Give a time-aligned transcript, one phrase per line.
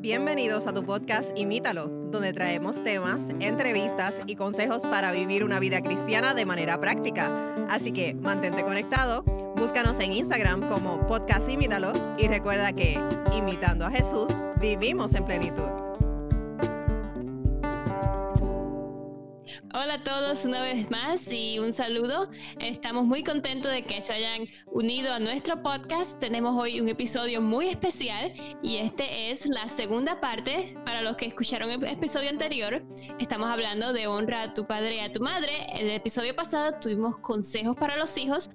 [0.00, 5.82] Bienvenidos a tu podcast Imítalo, donde traemos temas, entrevistas y consejos para vivir una vida
[5.82, 7.52] cristiana de manera práctica.
[7.68, 9.24] Así que mantente conectado,
[9.56, 12.96] búscanos en Instagram como podcast Imítalo y recuerda que,
[13.36, 14.30] imitando a Jesús,
[14.60, 15.77] vivimos en plenitud.
[19.80, 22.28] Hola a todos una vez más y un saludo.
[22.58, 26.18] Estamos muy contentos de que se hayan unido a nuestro podcast.
[26.18, 30.76] Tenemos hoy un episodio muy especial y este es la segunda parte.
[30.84, 32.82] Para los que escucharon el episodio anterior,
[33.20, 35.52] estamos hablando de honra a tu padre y a tu madre.
[35.72, 38.50] En el episodio pasado tuvimos consejos para los hijos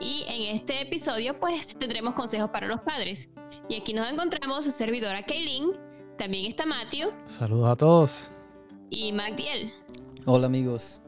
[0.00, 3.30] y en este episodio pues tendremos consejos para los padres.
[3.68, 5.78] Y aquí nos encontramos su servidora Kaylin,
[6.18, 7.12] también está Matthew.
[7.24, 8.30] Saludos a todos.
[8.90, 9.72] Y Magdiel.
[10.28, 11.00] Hola amigos.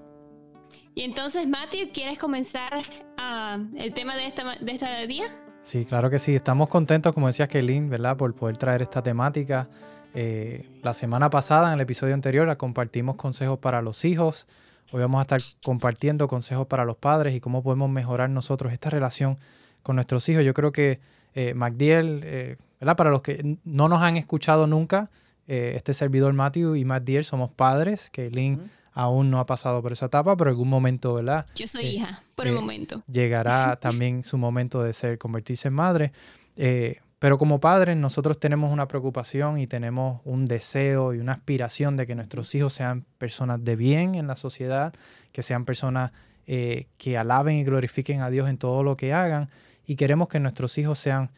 [0.95, 2.85] Y entonces, Matthew, ¿quieres comenzar
[3.17, 5.37] ah, el tema de, esta, de este día?
[5.61, 6.37] Sí, claro que sí.
[6.37, 8.17] Estamos contentos, como decía Kelly, ¿verdad?
[8.17, 9.69] Por poder traer esta temática.
[10.15, 14.47] Eh, la semana pasada, en el episodio anterior, compartimos consejos para los hijos.
[14.93, 18.89] Hoy vamos a estar compartiendo consejos para los padres y cómo podemos mejorar nosotros esta
[18.89, 19.37] relación
[19.83, 20.45] con nuestros hijos.
[20.45, 21.01] Yo creo que
[21.35, 22.97] eh, MacDiel, eh, ¿verdad?
[22.97, 25.11] Para los que no nos han escuchado nunca,
[25.49, 28.11] eh, este servidor Matthew y MacDiel somos padres.
[28.13, 31.47] Kaylin aún no ha pasado por esa etapa, pero en algún momento, ¿verdad?
[31.55, 33.05] Yo soy eh, hija, por el eh, momento.
[33.07, 36.13] Llegará también su momento de ser, convertirse en madre.
[36.57, 41.97] Eh, pero como padres, nosotros tenemos una preocupación y tenemos un deseo y una aspiración
[41.97, 44.93] de que nuestros hijos sean personas de bien en la sociedad,
[45.31, 46.11] que sean personas
[46.47, 49.51] que alaben y glorifiquen a Dios en todo lo que hagan.
[49.87, 51.31] Y queremos que nuestros hijos sean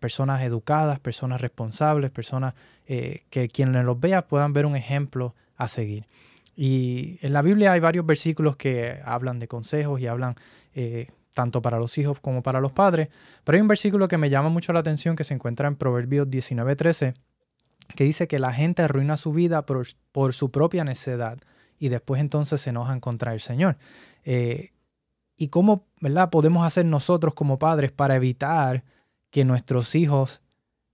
[0.00, 2.54] personas educadas, personas responsables, personas
[2.86, 6.06] que quienes los vean puedan ver un ejemplo a seguir.
[6.56, 10.36] Y en la Biblia hay varios versículos que hablan de consejos y hablan
[10.74, 13.08] eh, tanto para los hijos como para los padres.
[13.44, 16.28] Pero hay un versículo que me llama mucho la atención que se encuentra en Proverbios
[16.28, 17.14] 19:13,
[17.94, 19.86] que dice que la gente arruina su vida por,
[20.32, 21.38] su propia necedad
[21.78, 23.76] y después entonces se enojan contra el Señor.
[24.24, 24.70] Eh,
[25.36, 26.30] ¿Y cómo ¿verdad?
[26.30, 28.84] podemos hacer nosotros como padres para evitar
[29.30, 30.40] que nuestros hijos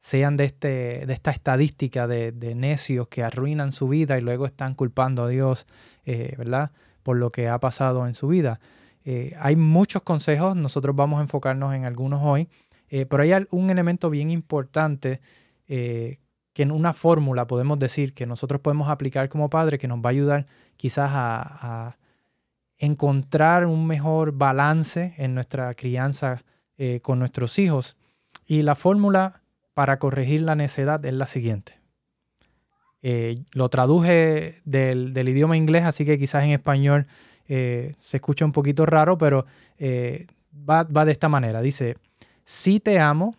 [0.02, 4.74] sean de, este, de esta estadística de, necios que arruinan su vida y luego están
[4.74, 5.64] culpando a Dios,
[6.04, 6.72] eh, ¿verdad?
[7.04, 8.58] Por lo que ha pasado en su vida.
[9.04, 12.48] Eh, hay muchos consejos, nosotros vamos a enfocarnos en algunos hoy,
[12.88, 15.20] eh, pero hay un elemento bien importante
[15.66, 16.18] que
[16.62, 20.10] en una fórmula podemos decir que nosotros podemos aplicar como padre que nos va a
[20.10, 20.46] ayudar
[20.76, 21.96] quizás a, a
[22.76, 26.42] encontrar un mejor balance en nuestra crianza
[27.00, 27.96] con nuestros hijos.
[28.44, 29.41] Y la fórmula
[29.74, 31.78] para corregir la necedad es la siguiente.
[33.02, 37.06] Eh, lo traduje del, idioma inglés, así que quizás en español
[37.48, 39.44] eh, se escucha un poquito raro, pero
[39.78, 41.60] eh, va, va, de esta manera.
[41.60, 41.96] Dice,
[42.44, 43.34] si te amo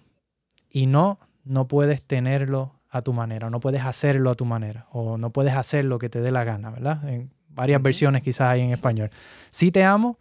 [0.69, 5.17] y no, no puedes tenerlo a tu manera, no puedes hacerlo a tu manera, o
[5.17, 7.07] no puedes hacer lo que te dé la gana, ¿verdad?
[7.07, 9.11] En varias versiones quizás hay en español.
[9.51, 10.19] Si te amo,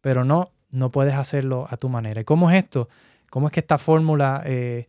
[0.00, 2.20] pero no, no puedes hacerlo a tu manera.
[2.20, 2.88] ¿Y cómo es esto?
[3.30, 4.88] ¿Cómo es que esta fórmula eh,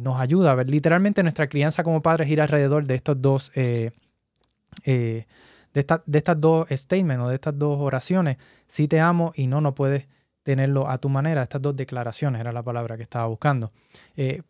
[0.00, 0.52] nos ayuda.
[0.52, 3.92] A ver, literalmente nuestra crianza como padres gira alrededor de estos dos, eh,
[4.84, 5.26] eh,
[5.72, 8.36] de, de, estas dos statements o de estas dos oraciones.
[8.66, 10.06] Si te amo y no, no puedes
[10.42, 11.42] tenerlo a tu manera.
[11.42, 13.72] Estas dos declaraciones era la palabra que estaba buscando.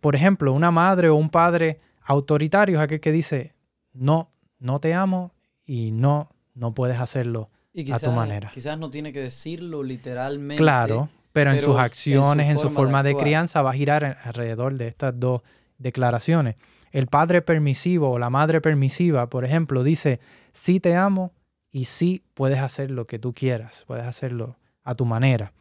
[0.01, 3.55] por ejemplo, una madre o un padre autoritario es aquel que dice,
[3.93, 5.33] no, no te amo
[5.65, 7.51] y no, no puedes hacerlo
[7.93, 8.51] a tu manera.
[8.53, 10.63] Quizás no tiene que decirlo literalmente.
[10.63, 14.89] Claro, pero, en sus acciones, en su, forma, de, crianza, va a girar alrededor de
[14.89, 15.43] estas dos
[15.77, 16.57] declaraciones.
[16.93, 20.19] El padre permisivo o la madre permisiva, por ejemplo, dice,
[20.55, 21.35] sí te amo
[21.71, 25.53] y sí puedes hacer lo que tú quieras, puedes hacerlo a tu manera.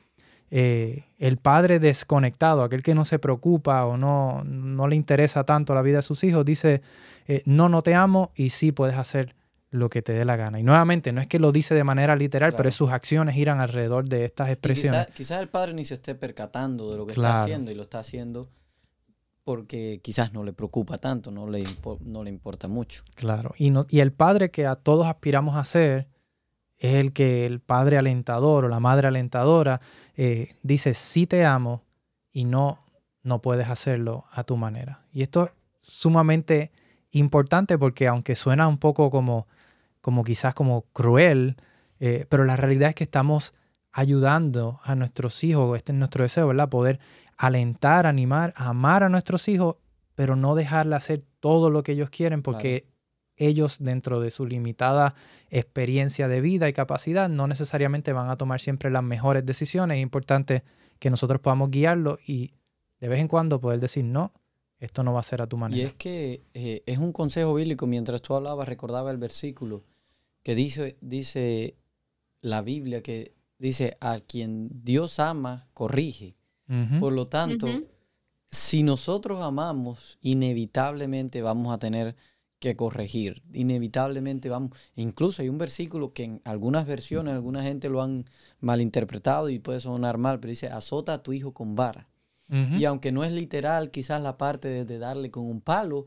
[0.50, 5.76] Eh, el padre desconectado, aquel que no se preocupa o no, no le interesa tanto
[5.76, 6.84] la vida de sus hijos, dice,
[7.28, 9.36] eh, no, no te amo y sí puedes hacer
[9.76, 10.60] lo que te dé la gana.
[10.60, 14.08] Y nuevamente, no es que lo dice de manera literal, pero sus acciones giran alrededor
[14.08, 15.08] de estas expresiones.
[15.14, 18.00] Quizás el padre ni se esté percatando de lo que está haciendo y lo está
[18.00, 18.50] haciendo
[19.46, 21.64] porque quizás no le preocupa tanto, no le,
[22.04, 23.04] no le importa mucho.
[23.14, 26.08] Claro, y, no, y el padre que a todos aspiramos a ser
[26.78, 29.82] es el que el padre alentador o la madre alentadora
[30.18, 31.84] eh, dice, sí te amo
[32.32, 32.80] y no,
[33.22, 35.06] no puedes hacerlo a tu manera.
[35.14, 36.72] Y esto es sumamente
[37.12, 39.48] importante porque aunque suena un poco como
[40.06, 41.56] como quizás como cruel,
[42.00, 43.56] eh, pero la realidad es que estamos
[43.92, 46.70] ayudando a nuestros hijos, este es nuestro deseo, ¿verdad?
[46.70, 47.00] Poder
[47.38, 49.78] alentar, animar, amar a nuestros hijos,
[50.14, 52.86] pero no dejarle hacer todo lo que ellos quieren porque
[53.36, 55.16] ellos dentro de su limitada
[55.50, 59.98] experiencia de vida y capacidad no necesariamente van a tomar siempre las mejores decisiones.
[59.98, 60.64] Es importante
[61.00, 62.54] que nosotros podamos guiarlo y
[63.00, 64.34] de vez en cuando poder decir no,
[64.78, 65.82] esto no va a ser a tu manera.
[65.82, 67.88] Y es que eh, es un consejo bíblico.
[67.88, 69.82] Mientras tú hablabas, recordaba el versículo
[70.46, 71.76] que dice, dice
[72.42, 76.38] la Biblia, que dice, a quien Dios ama, corrige.
[77.00, 77.68] Por lo tanto,
[78.46, 82.16] si nosotros amamos, inevitablemente vamos a tener
[82.60, 83.42] que corregir.
[83.54, 84.78] Inevitablemente vamos.
[84.96, 88.26] Incluso hay un versículo que en algunas versiones, alguna gente lo han
[88.60, 92.08] malinterpretado y puede sonar mal, pero dice, azota a tu hijo con vara.
[92.48, 96.06] Y aunque no es literal, quizás la parte de, darle con un palo,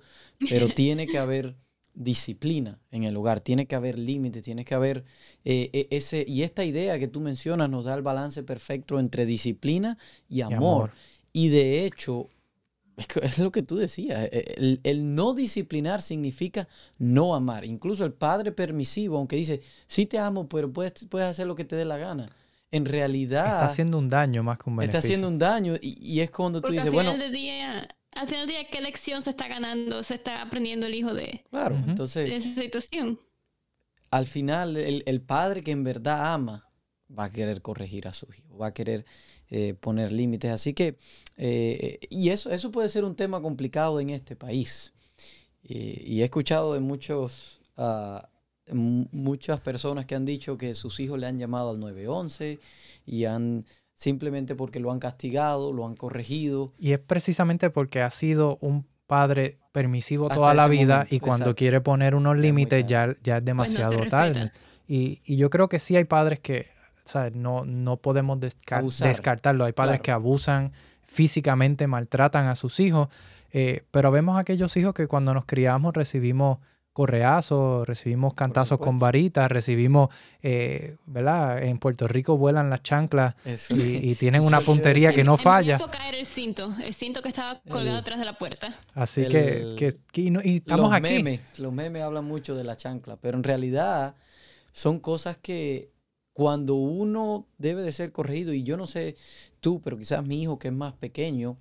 [0.49, 1.57] pero tiene que haber
[1.99, 5.05] disciplina en el hogar, tiene que haber límites, tiene que haber
[5.45, 9.27] eh, e, ese, y esta idea que tú mencionas nos da el balance perfecto entre
[9.27, 9.99] disciplina
[10.29, 10.93] y amor.
[11.33, 12.29] Y, de hecho,
[13.23, 16.69] es lo que tú decías, e, el, no disciplinar significa
[16.99, 17.65] no amar.
[17.65, 21.65] Incluso el padre permisivo, aunque dice, sí te amo, pero puedes, puedes hacer lo que
[21.65, 22.31] te dé la gana
[22.71, 23.47] en realidad...
[23.47, 24.99] Está haciendo un daño más que un beneficio.
[24.99, 27.17] Está haciendo un daño y, es cuando tú dices, bueno...
[27.31, 31.15] Día, al final del día, ¿qué lección se está ganando, se está aprendiendo el hijo
[31.15, 33.21] de, claro, entonces, esa situación?
[34.11, 36.71] Al final, el, padre que en verdad ama
[37.17, 39.05] va a querer corregir a su hijo, va a querer
[39.51, 40.51] eh, poner límites.
[40.51, 40.97] Así que,
[41.37, 44.95] eh, y eso, eso puede ser un tema complicado en este país.
[45.63, 47.61] y he escuchado de muchos...
[47.77, 48.19] Uh,
[48.71, 52.59] muchas personas que han dicho que sus hijos le han llamado al 911
[53.07, 53.65] y han
[53.99, 56.73] simplemente porque lo han castigado, lo han corregido.
[56.79, 61.81] Y es precisamente porque ha sido un padre permisivo toda la vida y cuando quiere
[61.81, 64.53] poner unos límites ya, ya es demasiado tarde.
[64.87, 66.67] Y, y, yo creo que sí hay padres que
[67.35, 69.65] No, no podemos descartarlo.
[69.65, 70.73] Hay padres que abusan
[71.05, 73.09] físicamente, maltratan a sus hijos,
[73.51, 76.59] eh, pero vemos aquellos hijos que cuando nos criamos recibimos
[76.99, 80.09] correazos, recibimos cantazos con varitas, recibimos,
[80.43, 81.63] eh, ¿verdad?
[81.63, 83.37] En Puerto Rico vuelan las chanclas
[83.71, 85.75] y, tienen una puntería que no falla.
[85.75, 88.77] En mi época era el cinto, el cinto que estaba colgado atrás de la puerta.
[88.97, 91.23] Así que, y, estamos los aquí.
[91.23, 94.17] Memes, los memes hablan mucho de la chancla, pero en realidad
[94.73, 95.93] son cosas que
[96.33, 99.15] cuando uno debe de ser corregido, y yo no sé
[99.61, 101.59] tú, pero quizás mi hijo que es más pequeño,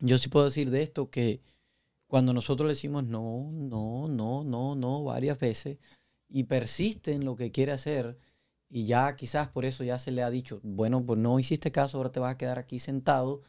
[0.00, 1.40] yo sí puedo decir de esto que
[2.10, 5.78] cuando nosotros le decimos no, no, no, no, no varias veces
[6.28, 8.18] y persiste en lo que quiere hacer
[8.68, 11.98] y ya quizás por eso ya se le ha dicho, bueno, pues no hiciste caso,
[11.98, 13.42] ahora te vas a quedar aquí sentado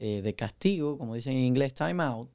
[0.00, 2.28] eh, de castigo, como dicen en inglés, time out,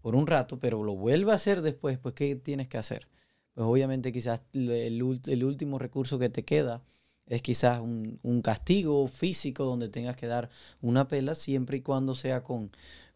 [0.00, 3.06] por un rato, pero lo vuelve a hacer después, pues ¿qué tienes que hacer?
[3.52, 6.82] Pues obviamente quizás el, último recurso que te queda
[7.26, 10.48] es quizás un, un, castigo físico donde tengas que dar
[10.80, 12.70] una pela siempre y cuando sea con,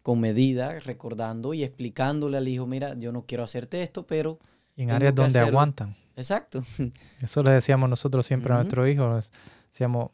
[0.07, 4.39] con medida, recordando y explicándole al hijo, mira, yo no quiero hacerte esto, pero...
[4.77, 5.97] en áreas donde aguantan.
[6.15, 6.63] Exacto.
[7.21, 9.33] Eso le decíamos nosotros siempre a nuestros hijos.
[9.73, 10.13] Decíamos,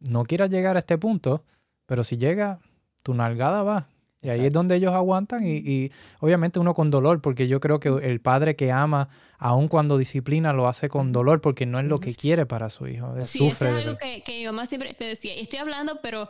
[0.00, 1.44] no quieras llegar a este punto,
[1.86, 2.58] pero si llega,
[3.04, 3.86] tu nalgada va.
[4.20, 7.88] Y ahí es donde ellos aguantan y, obviamente uno con dolor, porque yo creo que
[7.88, 11.98] el padre que ama, aun cuando disciplina, lo hace con dolor porque no es lo
[11.98, 13.14] que quiere para su hijo.
[13.20, 15.34] Sí, sufre es algo que, que mi mamá siempre me decía.
[15.34, 16.28] Estoy hablando, pero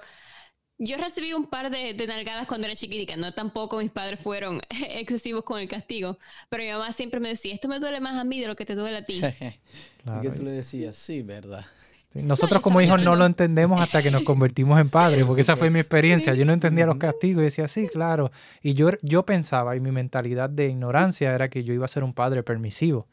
[0.82, 5.44] yo recibí un par de, nalgadas cuando era chiquitica, no tampoco mis padres fueron excesivos
[5.44, 6.16] con el castigo,
[6.48, 8.64] pero mi mamá siempre me decía, esto me duele más a mí de lo que
[8.64, 9.20] te duele a ti.
[9.20, 11.66] y que tú le decías, sí, verdad.
[12.14, 15.68] nosotros como hijos no lo entendemos hasta que nos convertimos en padres, porque esa fue
[15.68, 16.34] mi experiencia.
[16.34, 18.32] Yo no entendía los castigos y decía, sí, claro.
[18.62, 22.04] Y yo, yo pensaba, y mi mentalidad de ignorancia era que yo iba a ser
[22.04, 23.06] un padre permisivo,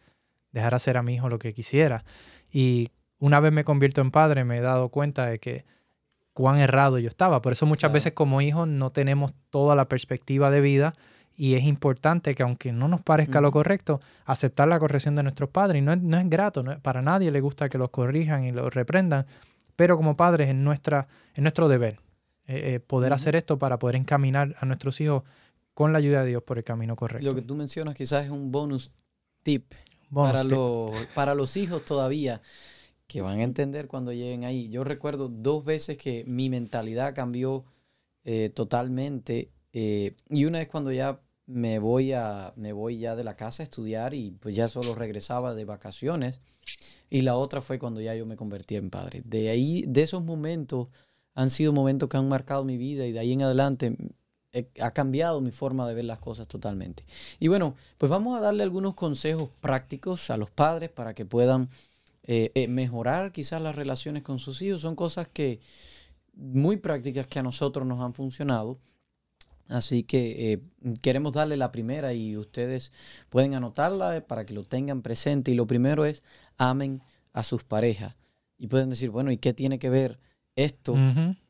[0.53, 2.05] dejar hacer a mi hijo lo que quisiera.
[2.49, 5.65] Y una vez me convierto en padre, me he dado cuenta de que
[6.37, 7.41] cuán errado yo estaba.
[7.41, 10.93] Por eso muchas veces como hijos no tenemos toda la perspectiva de vida
[11.35, 15.49] y es importante que aunque no nos parezca lo correcto, aceptar la corrección de nuestros
[15.49, 15.81] padres.
[15.81, 18.51] Y no es, no es grato, no para nadie le gusta que los corrijan y
[18.51, 19.25] los reprendan,
[19.75, 21.99] pero como padres es, nuestra, es nuestro deber
[22.45, 25.23] eh, eh, poder hacer esto para poder encaminar a nuestros hijos
[25.73, 27.27] con la ayuda de Dios por el camino correcto.
[27.27, 28.91] Lo que tú mencionas quizás es un bonus
[29.41, 29.73] tip,
[30.13, 32.41] para, Los, para los hijos todavía
[33.07, 34.69] que van a entender cuando lleguen ahí.
[34.69, 37.65] Yo recuerdo dos veces que mi mentalidad cambió
[38.23, 43.23] eh, totalmente eh, y una es cuando ya me voy, a, me voy ya de
[43.23, 46.41] la casa a estudiar y pues ya solo regresaba de vacaciones
[47.09, 49.21] y la otra fue cuando ya yo me convertí en padre.
[49.23, 50.89] De ahí, de esos momentos
[51.35, 53.95] han sido momentos que han marcado mi vida y de ahí en adelante
[54.81, 57.05] ha cambiado mi forma de ver las cosas totalmente.
[57.39, 61.69] Y bueno, pues vamos a darle algunos consejos prácticos a los padres para que puedan
[62.27, 64.81] eh, eh, mejorar quizás las relaciones con sus hijos.
[64.81, 65.59] Son cosas que
[66.33, 68.79] muy prácticas que a nosotros nos han funcionado.
[69.67, 70.61] Así que eh,
[71.01, 72.91] queremos darle la primera y ustedes
[73.29, 75.51] pueden anotarla para que lo tengan presente.
[75.51, 76.23] Y lo primero es
[76.57, 77.01] amen
[77.33, 78.15] a sus parejas.
[78.57, 80.19] Y pueden decir, bueno, ¿y qué tiene que ver
[80.57, 80.95] esto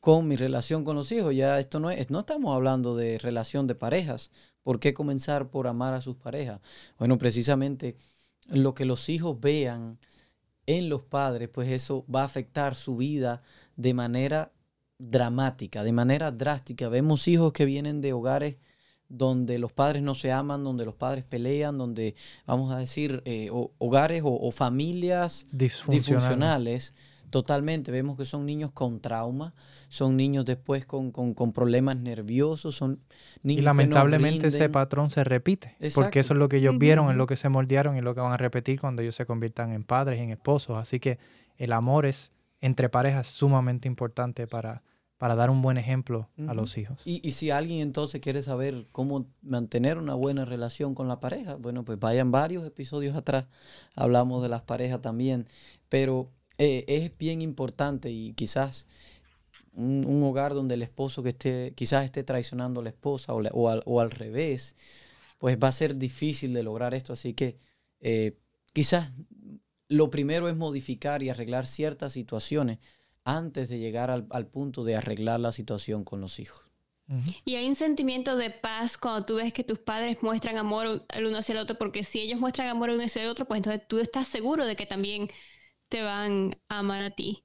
[0.02, 1.34] con mi relación con los hijos.
[1.34, 4.32] Ya esto no es, no estamos hablando de relación de parejas.
[4.62, 6.60] ¿Por qué comenzar por amar a sus parejas?
[7.00, 7.96] Bueno, precisamente
[8.50, 9.98] lo que los hijos vean
[10.68, 13.42] en los padres, pues eso va a afectar su vida
[13.76, 14.52] de manera
[15.00, 16.90] dramática, de manera drástica.
[16.90, 18.58] Vemos hijos que vienen de hogares
[19.10, 23.50] donde los padres no se aman, donde los padres pelean, donde, vamos a decir, eh,
[23.52, 26.94] hogares o, familias disfuncionales
[27.30, 29.54] Totalmente, vemos que son niños con trauma,
[29.90, 31.12] son niños después con,
[31.54, 33.02] problemas nerviosos, son
[33.44, 37.18] niños Y lamentablemente ese patrón se repite, porque eso es lo que ellos vieron, es
[37.18, 39.84] lo que se moldearon y lo que van a repetir cuando ellos se conviertan en
[39.84, 40.78] padres en esposos.
[40.78, 41.20] Así que
[41.58, 42.32] el amor es
[42.62, 44.84] entre parejas sumamente importante para,
[45.18, 46.98] para dar un buen ejemplo a los hijos.
[47.04, 51.56] Y, y, si alguien entonces quiere saber cómo mantener una buena relación con la pareja,
[51.56, 53.46] bueno, pues vayan varios episodios atrás,
[53.96, 55.46] hablamos de las parejas también,
[55.90, 58.88] pero eh, es bien importante y quizás
[59.74, 64.12] un, hogar donde el esposo que esté, quizás esté traicionando a la esposa o, al,
[64.12, 64.76] revés,
[65.38, 67.14] pues va a ser difícil de lograr esto.
[67.14, 67.58] Así que
[68.00, 68.38] eh,
[68.74, 69.14] quizás
[69.88, 72.80] lo primero es modificar y arreglar ciertas situaciones
[73.24, 76.66] antes de llegar al, punto de arreglar la situación con los hijos.
[77.46, 81.26] Y hay un sentimiento de paz cuando tú ves que tus padres muestran amor el
[81.26, 83.60] uno hacia el otro, porque si ellos muestran amor el uno hacia el otro, pues
[83.60, 85.30] entonces tú estás seguro de que también
[85.90, 87.44] te van a amar a ti.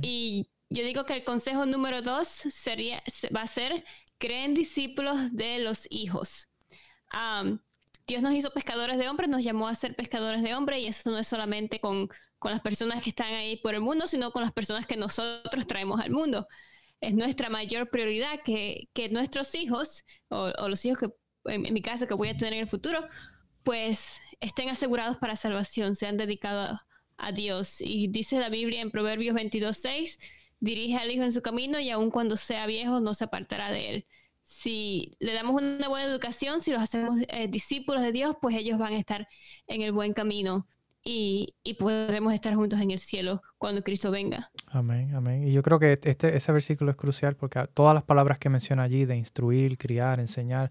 [0.00, 3.02] Y yo digo que el consejo número dos sería,
[3.34, 3.84] va a ser,
[4.18, 6.48] creen discípulos de los hijos.
[8.06, 11.10] Dios nos hizo pescadores de hombres, nos llamó a ser pescadores de hombres y eso
[11.10, 14.42] no es solamente con, con, las personas que están ahí por el mundo, sino con
[14.42, 16.48] las personas que nosotros traemos al mundo.
[17.00, 21.74] Es nuestra mayor prioridad que, que nuestros hijos, o, o, los hijos que, en, en
[21.74, 23.06] mi caso, que voy a tener en el futuro,
[23.62, 26.80] pues estén asegurados para salvación, sean dedicados
[27.22, 27.80] a Dios.
[27.80, 30.18] Y dice la Biblia en Proverbios 22.6,
[30.60, 33.90] dirige al hijo en su camino y aun cuando sea viejo no se apartará de
[33.90, 34.06] él.
[34.44, 38.76] Si le damos una buena educación, si los hacemos eh, discípulos de Dios, pues ellos
[38.76, 39.28] van a estar
[39.66, 40.66] en el buen camino
[41.04, 44.50] y, y, podremos estar juntos en el cielo cuando Cristo venga.
[44.68, 45.48] Amén, amén.
[45.48, 48.84] Y yo creo que este, ese versículo es crucial porque todas las palabras que menciona
[48.84, 50.70] allí de instruir, criar, enseñar,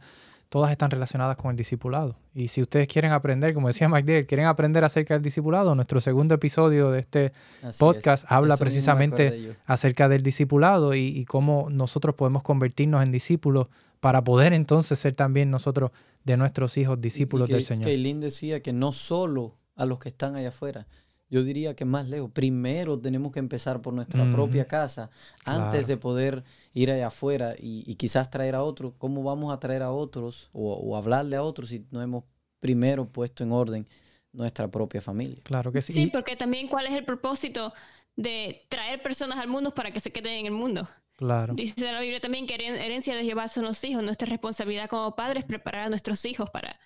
[0.52, 2.18] todas están relacionadas con el discipulado.
[2.36, 6.36] Y si ustedes quieren aprender, como decía McDale, quieren aprender acerca del discipulado, nuestro segundo
[6.36, 7.32] episodio de este
[7.80, 13.70] podcast habla precisamente acerca del discipulado y, cómo nosotros podemos convertirnos en discípulos
[14.02, 15.92] para poder entonces ser también nosotros
[16.26, 17.86] de nuestros hijos discípulos del Señor.
[17.86, 20.86] Kaylin decía que no solo a los que están allá afuera,
[21.32, 22.30] yo diría que más lejos.
[22.30, 25.10] Primero tenemos que empezar por nuestra propia casa
[25.46, 28.94] antes de poder ir allá afuera y, quizás traer a otros.
[28.98, 32.26] ¿Cómo vamos a traer a otros o, hablarle a otros si no hemos
[32.60, 33.88] primero puesto en orden
[34.34, 35.40] nuestra propia familia?
[35.44, 35.94] Claro que sí.
[35.94, 37.74] Sí, porque también cuál es el propósito
[38.18, 40.88] de traer personas al mundo para que se queden en el mundo.
[41.16, 41.54] Claro.
[41.54, 44.04] Dice la Biblia también que herencia de Jehová son los hijos.
[44.04, 46.78] Nuestra responsabilidad como padres es preparar a nuestros hijos para,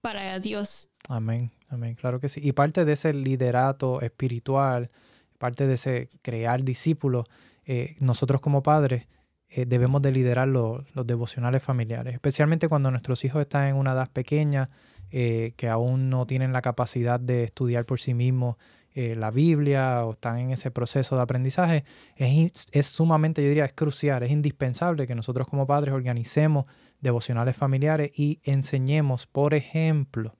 [0.00, 0.88] para Dios.
[1.08, 2.40] Amén, amén, claro que sí.
[2.42, 4.90] Y parte de ese liderato espiritual,
[5.38, 7.26] parte de ese crear discípulos,
[7.64, 9.06] eh, nosotros como padres
[9.48, 14.10] eh, debemos de liderar los devocionales familiares, especialmente cuando nuestros hijos están en una edad
[14.10, 14.70] pequeña,
[15.10, 18.56] eh, que aún no tienen la capacidad de estudiar por sí mismos
[18.98, 21.84] la Biblia o están en ese proceso de aprendizaje,
[22.16, 26.64] es, es sumamente, yo diría, es crucial, es indispensable que nosotros como padres organicemos
[27.02, 30.34] devocionales familiares y enseñemos, por ejemplo,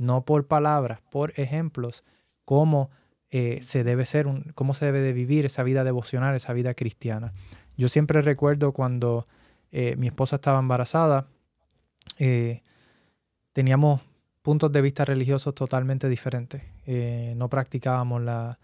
[0.00, 2.04] no por palabras, por ejemplos,
[2.46, 2.90] cómo
[3.30, 6.72] eh, se debe ser, un, cómo se debe de vivir esa vida devocional, esa vida
[6.72, 7.32] cristiana.
[7.76, 9.28] Yo siempre recuerdo cuando
[9.70, 11.26] eh, mi esposa estaba embarazada,
[12.18, 12.62] eh,
[13.52, 14.00] teníamos
[14.40, 16.62] puntos de vista religiosos totalmente diferentes.
[17.36, 18.58] no practicábamos la,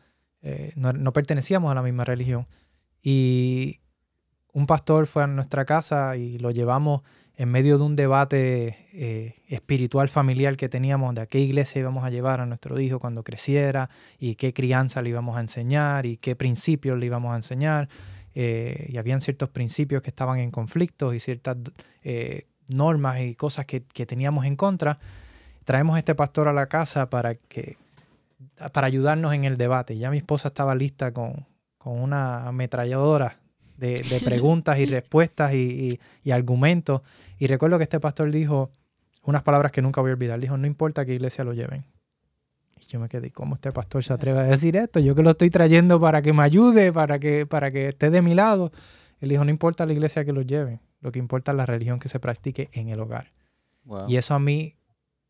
[0.75, 2.47] no, no, pertenecíamos a la misma religión.
[3.03, 3.81] Y
[4.55, 7.03] un pastor fue a nuestra casa y lo llevamos
[7.37, 12.05] en medio de un debate eh, espiritual familiar que teníamos de a qué iglesia íbamos
[12.05, 16.17] a llevar a nuestro hijo cuando creciera y qué crianza le íbamos a enseñar y
[16.17, 17.89] qué principios le íbamos a enseñar.
[18.35, 21.57] Eh, y habían ciertos principios que estaban en conflicto y ciertas
[22.05, 24.99] eh, normas y cosas que, teníamos en contra.
[25.65, 27.77] Traemos a este pastor a la casa para, que,
[28.73, 29.99] para ayudarnos en el debate.
[29.99, 31.47] Ya mi esposa estaba lista con,
[31.79, 33.39] con una ametralladora
[33.77, 35.99] de, preguntas y respuestas y,
[36.31, 37.03] argumentos.
[37.39, 38.71] Y recuerdo que este pastor dijo
[39.23, 40.41] unas palabras que nunca voy a olvidar.
[40.41, 41.85] Dijo, no importa qué iglesia lo lleven.
[42.81, 45.01] Y yo me quedé, ¿cómo este pastor se atreve a decir esto?
[45.01, 48.23] Yo que lo estoy trayendo para que me ayude, para que, para que esté de
[48.23, 48.73] mi lado.
[49.21, 51.99] Él dijo, no importa la iglesia que lo lleven, lo que importa es la religión
[51.99, 53.33] que se practique en el hogar.
[54.09, 54.75] Y eso a mí,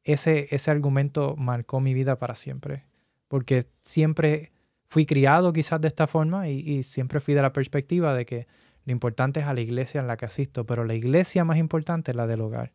[0.02, 2.84] ese, ese argumento marcó mi vida para siempre.
[3.28, 4.50] Porque siempre
[4.88, 8.46] fui criado quizás de esta forma y, siempre fui de la perspectiva de que
[8.84, 12.12] lo importante es a la iglesia en la que asisto, pero la iglesia más importante
[12.12, 12.72] es la del hogar,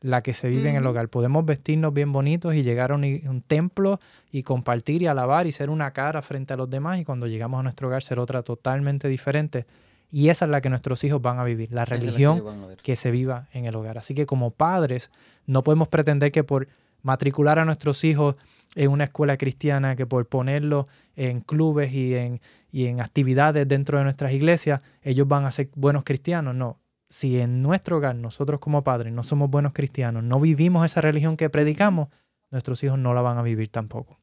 [0.00, 1.08] la que se vive en el hogar.
[1.08, 4.00] Podemos vestirnos bien bonitos y llegar a un, templo
[4.32, 7.60] y compartir y alabar y ser una cara frente a los demás y cuando llegamos
[7.60, 9.66] a nuestro hogar ser otra totalmente diferente.
[10.10, 12.42] Y esa es la que nuestros hijos van a vivir, la religión
[12.82, 13.98] que se viva en el hogar.
[13.98, 15.10] Así que como padres
[15.46, 16.68] no podemos pretender que por
[17.02, 18.36] matricular a nuestros hijos
[18.74, 22.40] en una escuela cristiana, que por ponerlos en clubes y en,
[22.70, 26.54] y en actividades dentro de nuestras iglesias, ellos van a ser buenos cristianos.
[26.54, 31.00] No, si en nuestro hogar nosotros como padres no somos buenos cristianos, no vivimos esa
[31.00, 32.08] religión que predicamos,
[32.50, 34.18] nuestros hijos no la van a vivir tampoco.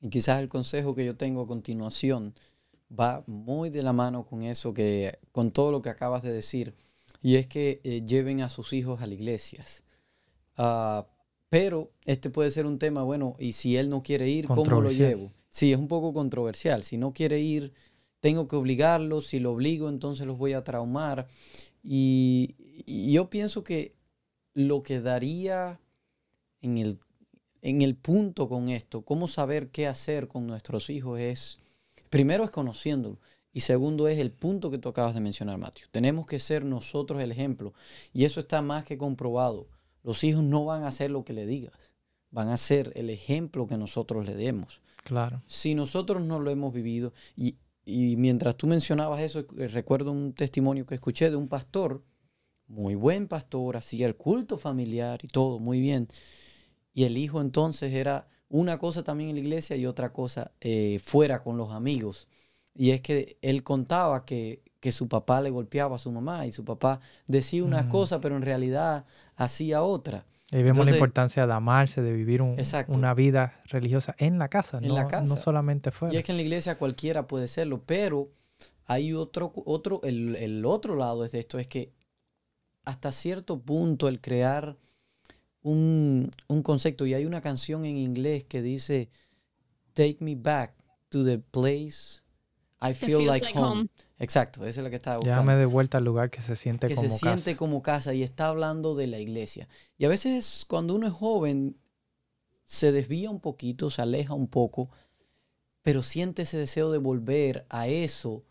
[0.00, 2.34] Y quizás el consejo que yo tengo a continuación
[2.98, 6.74] va muy de la mano con eso que, con todo lo que acabas de decir,
[7.22, 9.84] y es que eh, lleven a sus hijos a las iglesias.
[10.58, 11.04] Uh,
[11.48, 14.90] pero este puede ser un tema, bueno, y si él no quiere ir, ¿cómo lo
[14.90, 15.32] llevo?
[15.58, 16.84] Sí, es un poco controversial.
[16.84, 17.72] Si no quiere ir,
[18.20, 19.20] tengo que obligarlo.
[19.20, 21.26] Si lo obligo, entonces los voy a traumar.
[21.82, 22.54] Y,
[22.86, 23.96] yo pienso que
[24.54, 25.80] lo que daría
[26.60, 27.00] en el,
[27.60, 31.58] en el punto con esto, cómo saber qué hacer con nuestros hijos es,
[32.08, 33.18] primero es conociéndolo.
[33.52, 35.88] Y segundo es el punto que tú acabas de mencionar, Mateo.
[35.90, 37.74] Tenemos que ser nosotros el ejemplo.
[38.12, 39.66] Y eso está más que comprobado.
[40.04, 41.74] Los hijos no van a hacer lo que le digas,
[42.30, 44.80] van a ser el ejemplo que nosotros le demos.
[45.08, 45.42] Claro.
[45.46, 47.56] Si nosotros no lo hemos vivido, y,
[48.16, 52.04] mientras tú mencionabas eso, eh, recuerdo un testimonio que escuché de un pastor,
[52.66, 56.08] muy buen pastor, hacía el culto familiar y todo, muy bien.
[56.92, 61.00] Y el hijo entonces era una cosa también en la iglesia y otra cosa eh,
[61.02, 62.28] fuera con los amigos.
[62.74, 66.52] Y es que él contaba que que su papá le golpeaba a su mamá y
[66.52, 69.04] su papá decía una cosa, pero en realidad
[69.36, 70.26] hacía otra.
[70.50, 74.88] Y vemos la importancia de amarse, de vivir una vida religiosa en la casa, en
[74.88, 75.34] no, la casa.
[75.34, 76.14] no solamente fuera.
[76.14, 78.30] Y es que en la iglesia cualquiera puede serlo, pero
[78.86, 81.92] hay otro, otro el, el otro lado de esto, es que
[82.84, 84.78] hasta cierto punto el crear
[85.60, 89.10] un, un concepto, y hay una canción en inglés que dice,
[89.92, 90.74] Take me back
[91.10, 92.22] to the place
[92.80, 93.88] I feel like, home.
[94.18, 95.40] Exacto, eso es lo que estaba buscando.
[95.40, 97.06] Llámame de vuelta al lugar que se siente como casa.
[97.06, 99.68] Que se siente como casa y está hablando de la iglesia.
[99.96, 101.76] Y a veces cuando uno es joven
[102.64, 104.90] se desvía un poquito, se aleja un poco,
[105.82, 108.44] pero siente ese deseo de volver a eso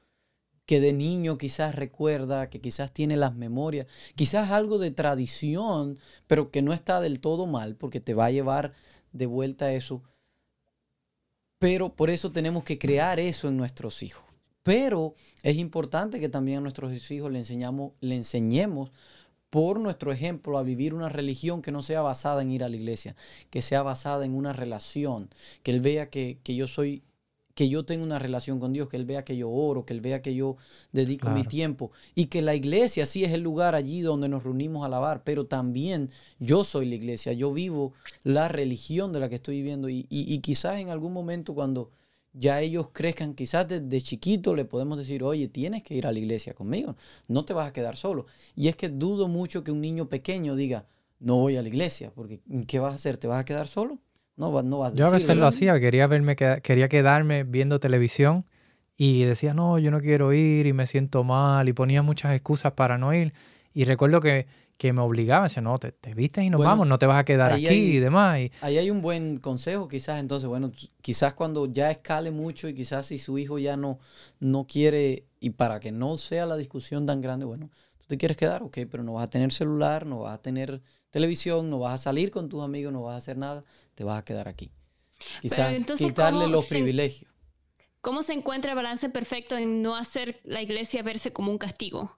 [0.65, 6.51] que de niño quizás recuerda, que quizás tiene las memorias, quizás algo de tradición, pero
[6.51, 8.73] que no está del todo mal, porque te va a llevar
[9.13, 10.03] de vuelta a eso.
[11.59, 14.26] Pero por eso tenemos que crear eso en nuestros hijos.
[14.67, 18.91] Pero es importante que también a nuestros hijos le, enseñamos, le enseñemos
[19.49, 22.75] por nuestro ejemplo a vivir una religión que no sea basada en ir a la
[22.75, 23.15] iglesia,
[23.49, 25.29] que sea basada en una relación,
[25.63, 27.01] que él vea que, que yo soy
[27.53, 30.01] que yo tengo una relación con Dios, que Él vea que yo oro, que Él
[30.01, 30.57] vea que yo
[30.91, 34.83] dedico mi tiempo y que la iglesia sí es el lugar allí donde nos reunimos
[34.83, 39.35] a alabar, pero también yo soy la iglesia, yo vivo la religión de la que
[39.35, 41.89] estoy viviendo y, y, quizás en algún momento cuando
[42.33, 46.19] ya ellos crezcan, quizás desde chiquito le podemos decir, oye, tienes que ir a la
[46.19, 46.95] iglesia conmigo,
[47.27, 48.25] no te vas a quedar solo.
[48.55, 50.85] Y es que dudo mucho que un niño pequeño diga,
[51.19, 53.17] no voy a la iglesia, porque ¿qué vas a hacer?
[53.17, 53.99] ¿Te vas a quedar solo?
[54.35, 58.45] No, no vas a Yo a veces lo hacía, quería verme, quería quedarme viendo televisión
[58.95, 62.73] y decía, no, yo no quiero ir y me siento mal y ponía muchas excusas
[62.73, 63.33] para no ir.
[63.73, 66.99] Y recuerdo que, que me obligaban, decía, no, te, te vistes y nos vamos, no
[66.99, 68.39] te vas a quedar aquí y demás.
[68.39, 68.51] Y...
[68.61, 73.07] Ahí hay un buen consejo quizás, entonces, bueno, quizás cuando ya escale mucho y quizás
[73.07, 73.99] si su hijo ya no,
[74.39, 78.37] no quiere, y para que no sea la discusión tan grande, bueno, tú te quieres
[78.37, 81.95] quedar, ok, pero no vas a tener celular, no vas a tener televisión, no vas
[81.95, 83.61] a salir con tus amigos, no vas a hacer nada,
[83.95, 84.71] te vas a quedar aquí.
[85.41, 87.31] Quizás quitarle los privilegios.
[88.01, 92.17] ¿Cómo se encuentra el balance perfecto en no hacer la iglesia verse como un castigo?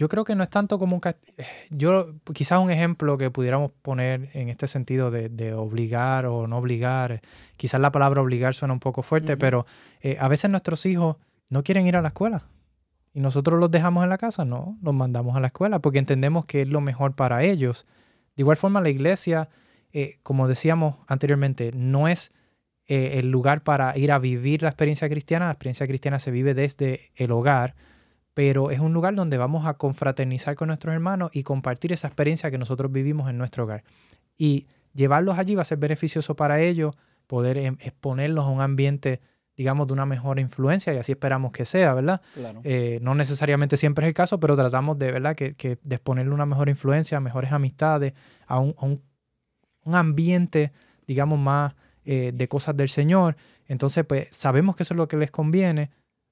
[0.00, 1.36] Yo creo que no es tanto como un castigo.
[1.68, 7.20] Yo, quizás un ejemplo que pudiéramos poner en este sentido de, obligar o no obligar,
[7.58, 9.66] quizás la palabra obligar suena un poco fuerte, pero
[10.00, 11.16] eh, a veces nuestros hijos
[11.50, 12.44] no quieren ir a la escuela
[13.12, 16.46] y nosotros los dejamos en la casa, no, los mandamos a la escuela porque entendemos
[16.46, 17.84] que es lo mejor para ellos.
[18.36, 19.50] De igual forma, la iglesia,
[19.92, 22.32] eh, como decíamos anteriormente, no es
[22.86, 25.44] eh, el lugar para ir a vivir la experiencia cristiana.
[25.44, 27.74] La experiencia cristiana se vive desde el hogar,
[28.40, 32.50] pero es un lugar donde vamos a confraternizar con nuestros hermanos y compartir esa experiencia
[32.50, 33.84] que nosotros vivimos en nuestro hogar.
[34.38, 36.94] Y llevarlos allí va a ser beneficioso para ellos,
[37.26, 39.20] poder em, exponerlos a un ambiente
[39.58, 42.22] digamos, de una mejor influencia y así esperamos que sea, ¿verdad?
[42.64, 46.32] Eh, no necesariamente siempre es el caso, pero tratamos de, ¿verdad?, que, que de exponerle
[46.32, 48.14] una mejor influencia, mejores amistades,
[48.46, 48.74] a un,
[49.84, 50.72] un, ambiente,
[51.06, 51.74] digamos, más
[52.06, 53.36] eh, de cosas del Señor.
[53.66, 55.90] Entonces, pues sabemos que eso es lo que les conviene,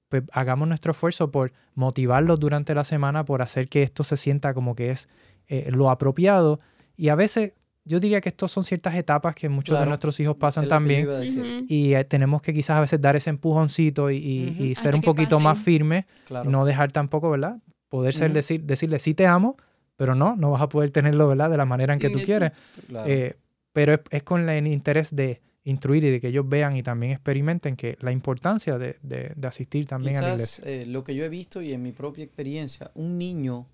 [0.08, 4.54] pues hagamos nuestro esfuerzo por motivarlos durante la semana, por hacer que esto se sienta
[4.54, 5.08] como que es
[5.48, 6.60] eh, lo apropiado.
[6.96, 7.52] Y a veces
[7.88, 11.08] yo diría que estos son ciertas etapas que muchos de nuestros hijos pasan también.
[11.68, 15.58] Y eh, tenemos que quizás a veces dar ese empujoncito y, ser un poquito más
[15.58, 16.04] firmes.
[16.44, 17.58] No dejar tampoco, ¿verdad?
[17.88, 19.56] Poder ser, decir, decirle sí te amo,
[19.96, 21.48] pero no, no vas a poder tenerlo, ¿verdad?
[21.48, 22.52] De la manera en que tú quieres.
[23.06, 23.36] Eh,
[23.72, 25.40] pero es, con el interés de
[25.70, 30.16] instruir y de que ellos vean y también experimenten que la importancia de, asistir también
[30.16, 30.64] a la iglesia.
[30.66, 33.66] Eh, lo que yo he visto y en mi propia experiencia, un niño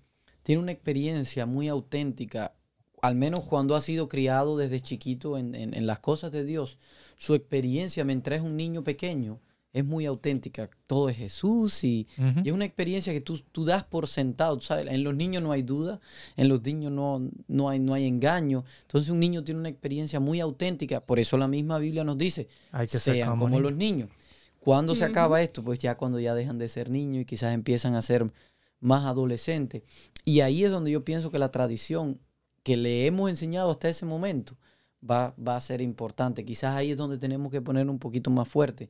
[0.43, 2.53] tiene una experiencia muy auténtica
[3.01, 6.79] al menos cuando ha sido criado desde chiquito en, las cosas de Dios,
[7.17, 9.39] su experiencia mientras es un niño pequeño
[9.75, 10.69] es muy auténtica.
[10.87, 12.07] Todo es Jesús y,
[12.45, 14.61] es una experiencia que tú, tú, das por sentado.
[14.61, 14.87] ¿sabes?
[14.87, 15.99] En los niños no hay duda,
[16.37, 18.63] en los niños no, no, hay, no hay engaño.
[18.83, 21.01] Entonces un niño tiene una experiencia muy auténtica.
[21.01, 24.09] Por eso la misma Biblia nos dice, hay que sean como, los niños.
[24.61, 25.61] ¿Cuándo se acaba esto?
[25.61, 28.31] Pues ya cuando ya dejan de ser niños y quizás empiezan a ser
[28.79, 29.83] más adolescentes.
[30.23, 32.21] Y ahí es donde yo pienso que la tradición
[32.63, 34.55] que le hemos enseñado hasta ese momento
[35.09, 36.45] va, va a ser importante.
[36.45, 38.89] Quizás ahí es donde tenemos que poner un poquito más fuerte.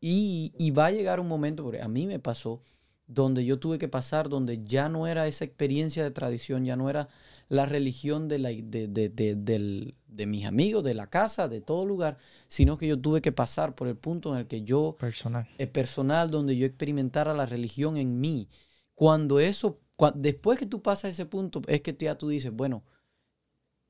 [0.00, 2.62] Y, y, va a llegar un momento, porque a mí me pasó,
[3.06, 6.90] donde yo tuve que pasar, donde ya no era esa experiencia de tradición, ya no
[6.90, 7.08] era
[7.48, 11.86] la religión de, la, de, de, de, de mis amigos, de la casa, de todo
[11.86, 14.96] lugar, sino que yo tuve que pasar por el punto en el que yo...
[14.98, 15.48] Personal.
[15.72, 18.48] Personal, donde yo experimentara la religión en mí.
[18.94, 19.80] Cuando eso
[20.14, 22.84] después que tú pasas ese punto, es que ya tú dices, bueno,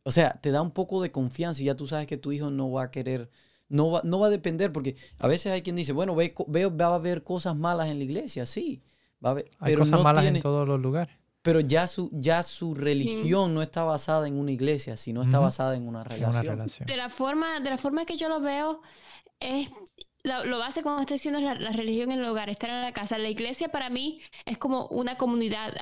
[0.05, 2.51] o sea, te da un poco de confianza y ya tú sabes que tu hijo
[2.51, 3.29] no va a querer,
[3.69, 6.87] no va, no va a depender, porque a veces hay quien dice, bueno, ve, va
[6.87, 8.83] a haber cosas malas en la iglesia, sí.
[9.25, 11.17] Va a haber, hay cosas malas en todos los lugares.
[11.43, 15.77] Pero ya su, ya su religión no está basada en una iglesia, sino está basada
[15.77, 16.67] en una relación.
[16.87, 18.81] De, la forma, de la forma que yo lo veo,
[19.39, 19.71] es
[20.25, 23.17] lo, base, como estoy diciendo, es la, religión en el hogar, estar en la casa.
[23.17, 25.73] La iglesia para mí es como una comunidad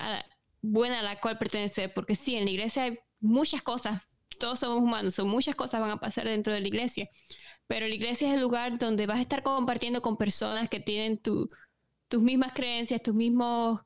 [0.60, 4.02] buena a la cual pertenecer, porque sí, en la iglesia hay muchas cosas,
[4.38, 7.08] todos somos humanos, son muchas cosas van a pasar dentro de la iglesia,
[7.66, 11.18] pero la iglesia es el lugar donde vas a estar compartiendo con personas que tienen
[11.18, 11.48] tu,
[12.08, 13.82] tus mismas creencias, tus mismos,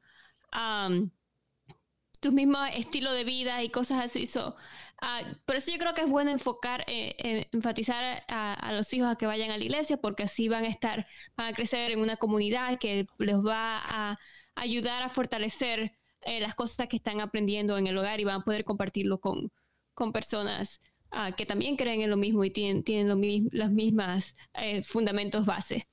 [2.21, 4.27] tus mismos estilos de vida y cosas así.
[4.27, 4.57] So,
[5.01, 9.17] Ah, por eso yo creo que es bueno enfocar, eh, enfatizar a, los hijos a
[9.17, 12.17] que vayan a la iglesia, porque así van a estar, van a crecer en una
[12.17, 14.19] comunidad que les va a
[14.57, 18.45] ayudar a fortalecer eh, las cosas que están aprendiendo en el hogar y van a
[18.45, 19.53] poder compartirlo con,
[19.95, 23.09] con personas ah, que también creen en lo mismo y tienen, tienen
[23.53, 25.87] los mismos eh, fundamentos base.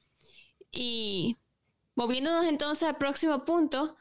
[0.71, 1.37] Y
[1.95, 3.95] moviéndonos entonces al próximo punto,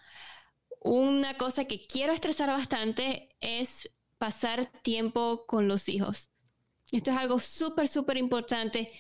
[0.80, 6.30] una cosa que quiero estresar bastante es pasar tiempo con los hijos.
[6.92, 8.92] Esto es algo súper, súper importante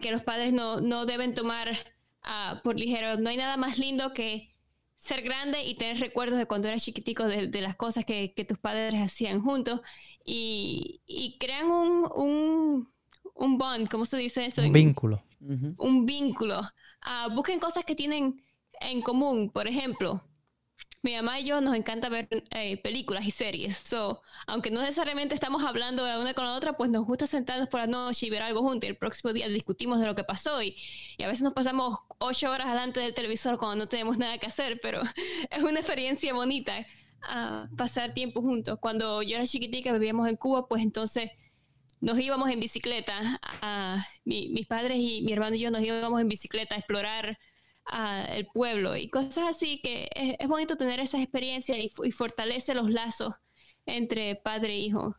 [0.00, 1.76] que los padres no, no deben tomar
[2.22, 3.18] ah, por ligero.
[3.18, 4.49] No hay nada más lindo que
[5.00, 8.44] ser grande y tener recuerdos de cuando eras chiquitico, de, de las cosas que, que,
[8.44, 9.80] tus padres hacían juntos
[10.24, 12.92] y, y crean un, un,
[13.34, 14.62] un, bond, ¿cómo se dice eso?
[14.62, 15.22] Un vínculo.
[15.40, 16.60] Un vínculo.
[17.00, 18.44] Ah, busquen cosas que tienen
[18.80, 20.22] en común, por ejemplo,
[21.02, 23.76] mi mamá y yo nos encanta ver eh, películas y series.
[23.78, 27.68] So, aunque no necesariamente estamos hablando la una con la otra, pues nos gusta sentarnos
[27.68, 28.88] por la noche y ver algo juntos.
[28.88, 30.62] El próximo día discutimos de lo que pasó.
[30.62, 30.76] Y,
[31.16, 34.46] y a veces nos pasamos ocho horas delante del televisor cuando no tenemos nada que
[34.46, 35.00] hacer, pero
[35.50, 36.86] es una experiencia bonita
[37.22, 38.78] uh, pasar tiempo juntos.
[38.78, 41.30] Cuando yo era chiquitica, vivíamos en Cuba, pues entonces
[42.00, 43.40] nos íbamos en bicicleta.
[43.62, 47.38] Uh, mis padres y mi hermano y yo nos íbamos en bicicleta a explorar
[48.28, 53.34] el pueblo y cosas así que es, bonito tener esas experiencias y, fortalece los lazos
[53.86, 55.16] entre padre e hijo.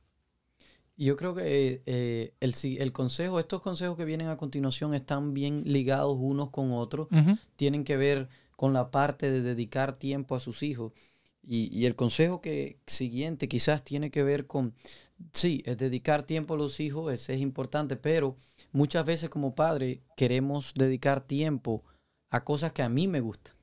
[0.98, 5.64] Yo creo que eh, el, el, consejo, estos consejos que vienen a continuación están bien
[5.66, 7.08] ligados unos con otros,
[7.56, 10.94] tienen que ver con la parte de dedicar tiempo a sus hijos.
[11.44, 14.76] Y, el consejo que siguiente quizás tiene que ver con,
[15.34, 18.38] sí, es dedicar tiempo a los hijos, es, es importante, pero
[18.72, 21.84] muchas veces como padre queremos dedicar tiempo
[22.32, 23.54] a cosas que a mí me gustan.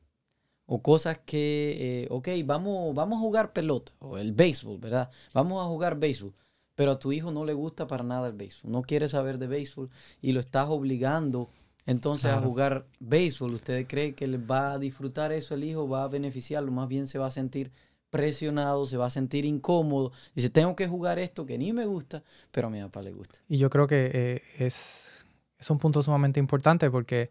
[0.66, 5.11] O cosas que, eh, ok, vamos, vamos a jugar pelota, o el béisbol, ¿verdad?
[5.33, 6.35] Vamos a jugar béisbol.
[6.74, 9.48] Pero a tu hijo no le gusta para nada el béisbol, no quiere saber de
[9.48, 9.90] béisbol
[10.22, 11.48] y lo estás obligando
[11.87, 13.54] entonces a jugar béisbol.
[13.54, 16.70] ¿Usted cree que le va a disfrutar eso el hijo, va a beneficiarlo?
[16.70, 17.72] Más bien se va a sentir
[18.11, 20.12] presionado, se va a sentir incómodo.
[20.35, 23.38] Dice, tengo que jugar esto que ni me gusta, pero a mi papá le gusta.
[23.48, 25.24] Y yo creo que eh, es,
[25.59, 27.31] es un punto sumamente importante porque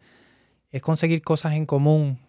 [0.72, 2.20] es conseguir cosas en común,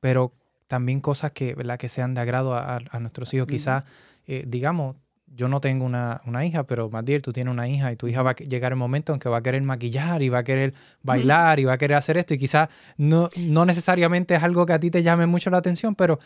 [0.00, 0.32] pero
[0.66, 1.78] también cosas que, ¿verdad?
[1.78, 3.46] que sean de agrado a, nuestros hijos.
[3.46, 3.84] Quizás,
[4.26, 7.96] eh, digamos, yo no tengo una, una hija, pero Matiel, tú tienes una hija y
[7.96, 10.38] tu hija va a llegar el momento en que va a querer maquillar y va
[10.38, 14.42] a querer bailar y va a querer hacer esto y quizás no, no necesariamente es
[14.42, 16.20] algo que a ti te llame mucho la atención, pero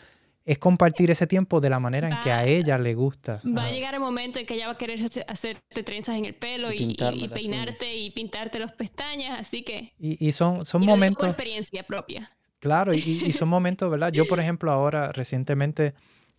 [0.49, 3.39] es compartir ese tiempo de la manera en que a ella le gusta.
[3.45, 6.33] Va a llegar el momento en que ella va a querer hacerte trenzas en el
[6.33, 6.97] pelo y,
[7.31, 9.93] peinarte y pintarte las pestañas, así que...
[9.99, 11.27] Y, son, son momentos...
[11.27, 12.31] experiencia propia.
[12.57, 14.11] Claro, y, son momentos, ¿verdad?
[14.11, 15.93] Yo, por ejemplo, ahora recientemente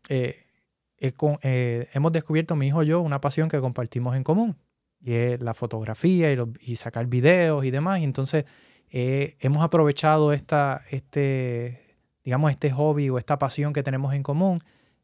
[0.08, 0.44] eh,
[0.98, 4.56] eh, hemos descubierto, mi hijo y yo, una pasión que compartimos en común,
[5.00, 8.00] y es la fotografía y, sacar videos y demás.
[8.00, 8.44] Y entonces
[8.90, 11.89] eh, hemos aprovechado esta, este,
[12.30, 14.62] digamos, este hobby o esta pasión que tenemos en común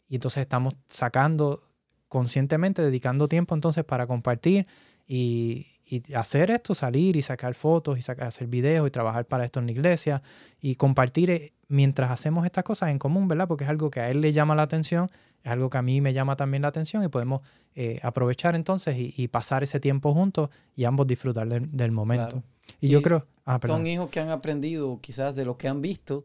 [0.08, 1.64] y entonces estamos sacando
[2.06, 4.68] conscientemente, dedicando tiempo entonces para compartir
[5.08, 5.66] y,
[6.14, 9.66] hacer esto, salir y sacar fotos y sacar, hacer videos y trabajar para esto en
[9.66, 10.22] la iglesia
[10.60, 13.48] y compartir eh, mientras hacemos estas cosas en común, ¿verdad?
[13.48, 15.10] Porque es algo que a él le llama la atención,
[15.42, 17.40] es algo que a mí me llama también la atención y podemos
[17.74, 22.44] eh, aprovechar entonces y, pasar ese tiempo juntos y ambos disfrutar del momento.
[22.80, 23.26] Y, yo creo...
[23.44, 26.24] Ah, son hijos que han aprendido quizás de lo que han visto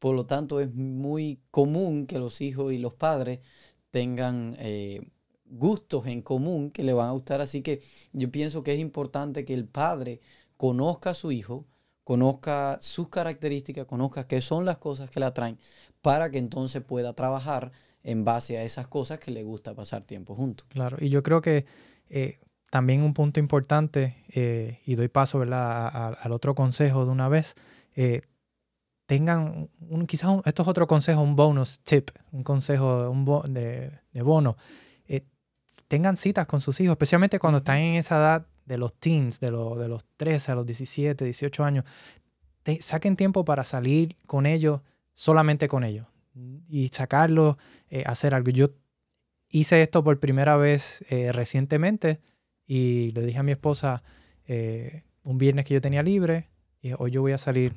[0.00, 3.40] por lo tanto, es muy común que los hijos y los padres
[3.90, 5.00] tengan eh,
[5.44, 7.42] gustos en común que le van a gustar.
[7.42, 7.82] Así que
[8.12, 10.20] yo pienso que es importante que el padre
[10.56, 11.66] conozca a su hijo,
[12.02, 15.58] conozca sus características, conozca qué son las cosas que le atraen,
[16.00, 17.70] para que entonces pueda trabajar
[18.02, 20.66] en base a esas cosas que le gusta pasar tiempo juntos.
[20.70, 21.66] Claro, y yo creo que
[22.08, 22.38] eh,
[22.70, 27.54] también un punto importante, eh, y doy paso al otro consejo de una vez,
[29.10, 34.56] tengan, un, quizás esto es otro consejo, un bonus tip, un consejo un de, bono.
[35.08, 35.24] Eh,
[35.88, 39.48] tengan citas con sus hijos, especialmente cuando están en esa edad de los teens, de,
[39.48, 41.84] de los 13 a los 17, 18 años.
[42.78, 44.80] saquen tiempo para salir con ellos,
[45.14, 46.06] solamente con ellos,
[46.68, 47.56] y sacarlos,
[47.88, 48.50] eh, hacer algo.
[48.50, 48.68] Yo
[49.48, 52.20] hice esto por primera vez eh, recientemente
[52.64, 54.04] y le dije a mi esposa
[55.24, 56.48] un viernes que yo tenía libre,
[56.80, 57.74] y hoy yo voy a salir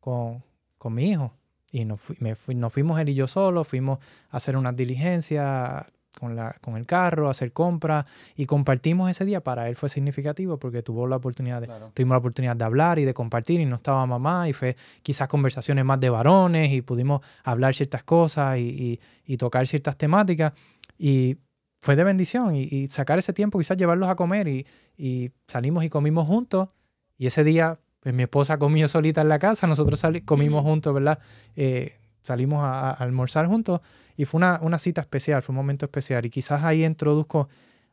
[0.00, 0.42] con,
[0.80, 1.34] con mi hijo.
[1.70, 3.98] Y nos, fuimos él y yo solo, fuimos
[4.30, 5.84] a hacer unas diligencias
[6.18, 9.44] con, la, con el carro, a hacer compras y compartimos ese día.
[9.44, 13.04] Para él fue significativo porque tuvo la oportunidad de, tuvimos la oportunidad de hablar y
[13.04, 17.20] de compartir y no estaba mamá y fue quizás conversaciones más de varones y pudimos
[17.44, 18.98] hablar ciertas cosas y,
[19.38, 20.54] tocar ciertas temáticas
[20.98, 21.36] y
[21.82, 24.66] fue de bendición y, sacar ese tiempo, quizás llevarlos a comer y,
[24.96, 26.70] y salimos y comimos juntos
[27.16, 31.18] y ese día pues mi esposa comió solita en la casa, nosotros comimos juntos, ¿verdad?
[31.54, 33.80] Eh, salimos a, almorzar juntos
[34.16, 36.24] y fue una, una, cita especial, fue un momento especial.
[36.24, 37.48] Y quizás ahí introduzco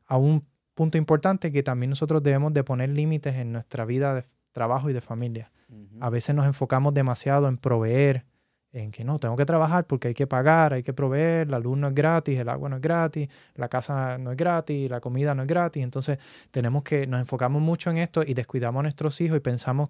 [0.05, 4.25] a un punto importante que también nosotros debemos de poner límites en nuestra vida de
[4.51, 5.51] trabajo y de familia.
[5.99, 8.25] A veces nos enfocamos demasiado en proveer,
[8.77, 11.77] en que no, tengo que trabajar porque hay que pagar, hay que proveer, la luz
[11.77, 15.33] no es gratis, el agua no es gratis, la casa no es gratis, la comida
[15.35, 15.83] no es gratis.
[15.83, 16.19] Entonces
[16.51, 19.89] tenemos que, nos enfocamos mucho en esto y descuidamos a nuestros hijos y pensamos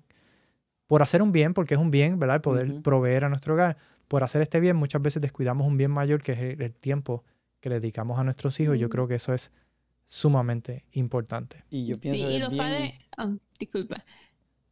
[0.88, 2.42] por hacer un bien, porque es un bien, ¿verdad?
[2.42, 3.78] Poder proveer a nuestro hogar.
[4.08, 7.26] Por hacer este bien, muchas veces descuidamos un bien mayor que es el, tiempo
[7.60, 8.80] que le dedicamos a nuestros hijos.
[8.80, 9.52] Yo creo que eso es
[10.08, 11.66] sumamente importante.
[11.70, 14.06] Y yo pienso sí, y los padres, ah, disculpa,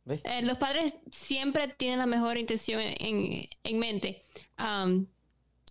[0.08, 4.24] eh, los padres siempre tienen la mejor intención en, en, mente.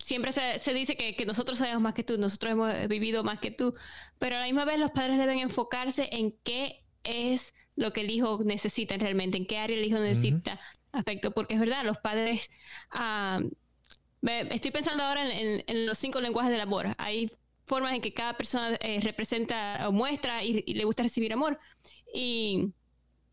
[0.03, 3.39] siempre se, se dice que, que, nosotros sabemos más que tú, nosotros hemos vivido más
[3.39, 3.73] que tú,
[4.19, 8.11] pero a la misma vez los padres deben enfocarse en qué es lo que el
[8.11, 10.59] hijo necesita realmente, en qué área el hijo necesita
[10.93, 12.51] afecto, porque es verdad, los padres...
[14.23, 16.95] estoy pensando ahora en, en, los cinco lenguajes del amor.
[16.99, 17.31] Hay
[17.67, 21.59] formas en que cada persona eh, representa o muestra y, le gusta recibir amor.
[22.13, 22.73] Y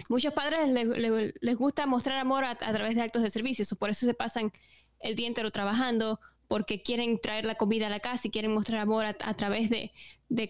[0.10, 4.14] muchos padres les, gusta mostrar amor a, través de actos de servicio, por eso se
[4.14, 4.52] pasan
[5.00, 8.82] el día entero trabajando, porque quieren traer la comida a la casa y quieren mostrar
[8.82, 9.92] amor a, través de,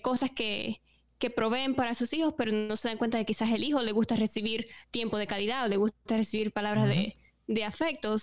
[0.02, 0.82] cosas que,
[1.36, 3.92] proveen para sus hijos, pero no se dan cuenta de que quizás el hijo le
[3.92, 8.16] gusta recibir tiempo de calidad o le gusta recibir palabras de, afecto.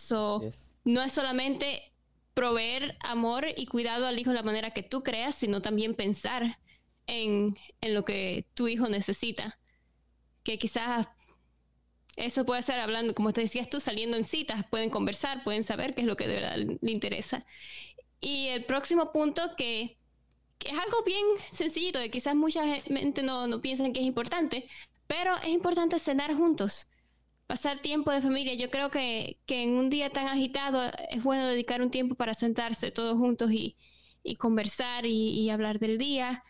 [0.84, 1.92] No es solamente
[2.34, 6.58] proveer amor y cuidado al hijo de la manera que tú creas, sino también pensar
[7.06, 9.58] en, en lo que tu hijo necesita.
[10.42, 11.08] Que quizás
[12.18, 15.94] eso puede ser hablando, como te decías tú, saliendo en citas, pueden conversar, pueden saber
[15.94, 17.46] qué es lo que de verdad le interesa.
[18.20, 19.96] Y el próximo punto que,
[20.60, 24.68] es algo bien sencillito, que quizás mucha gente no, no piensa que es importante,
[25.06, 26.88] pero es importante cenar juntos,
[27.46, 28.54] pasar tiempo de familia.
[28.54, 32.90] Yo creo que, en un día tan agitado es bueno dedicar un tiempo para sentarse
[32.90, 33.76] todos juntos y,
[34.38, 36.44] conversar y, y hablar del día.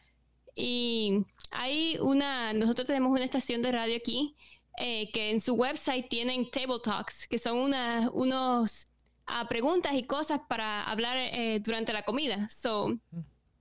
[0.54, 4.34] Y hay una, nosotros tenemos una estación de radio aquí
[4.78, 8.86] eh, que en su website tienen table talks, que son unas unos
[9.26, 12.48] ah, preguntas y cosas para hablar eh, durante la comida.
[12.48, 12.98] So,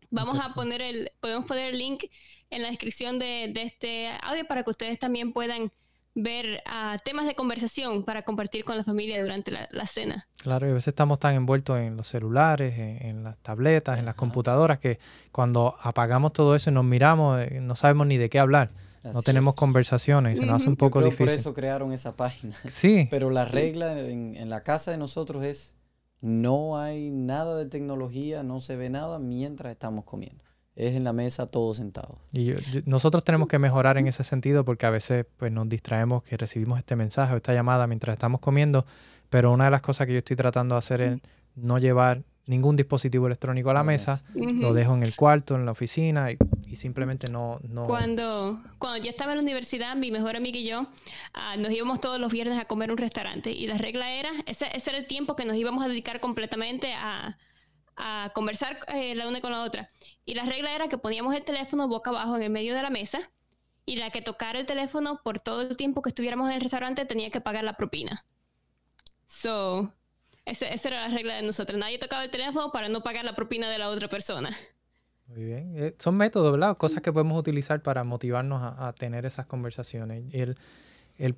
[0.09, 2.05] Vamos a poner el, podemos poner el link
[2.49, 5.71] en la descripción de, este audio para que ustedes también puedan
[6.15, 10.27] ver uh, temas de conversación para compartir con la familia durante la, cena.
[10.37, 14.15] Claro, y a veces estamos tan envueltos en los celulares, en, las tabletas, en las
[14.15, 14.97] computadoras, que
[15.31, 18.71] cuando apagamos todo eso y nos miramos, eh, no sabemos ni de qué hablar.
[19.13, 21.25] No tenemos conversaciones y se nos hace un poco difícil.
[21.25, 22.55] Por eso crearon esa página.
[22.69, 23.07] Sí.
[23.09, 25.73] Pero la regla en, en la casa de nosotros es
[26.21, 30.43] no hay nada de tecnología, no se ve nada mientras estamos comiendo.
[30.75, 32.17] Es en la mesa todos sentados.
[32.31, 32.51] Y
[32.85, 36.77] nosotros tenemos que mejorar en ese sentido porque a veces pues, nos distraemos que recibimos
[36.77, 38.85] este mensaje o esta llamada mientras estamos comiendo,
[39.29, 41.19] pero una de las cosas que yo estoy tratando de hacer es
[41.55, 45.71] no llevar ningún dispositivo electrónico a la mesa, lo dejo en el cuarto, en la
[45.71, 46.37] oficina y,
[46.75, 47.59] simplemente no.
[47.85, 50.87] Cuando, cuando yo estaba en la universidad, mi mejor amiga y yo
[51.33, 54.67] ah, nos íbamos todos los viernes a comer un restaurante y la regla era, ese,
[54.75, 57.37] ese era el tiempo que nos íbamos a dedicar completamente a,
[57.95, 59.89] a conversar eh, la una con la otra.
[60.25, 62.89] Y la regla era que poníamos el teléfono boca abajo en el medio de la
[62.89, 63.29] mesa
[63.85, 67.05] y la que tocara el teléfono por todo el tiempo que estuviéramos en el restaurante
[67.05, 68.25] tenía que pagar la propina.
[69.27, 69.93] So,
[70.45, 71.77] esa, era la regla de nosotros.
[71.77, 74.55] Nadie tocaba el teléfono para no pagar la propina de la otra persona.
[75.27, 75.73] Muy bien.
[75.75, 76.77] Eh, son métodos, ¿verdad?
[76.77, 80.23] Cosas que podemos utilizar para motivarnos a, tener esas conversaciones.
[80.33, 80.55] El,
[81.17, 81.35] el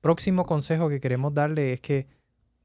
[0.00, 2.06] próximo consejo que queremos darle es que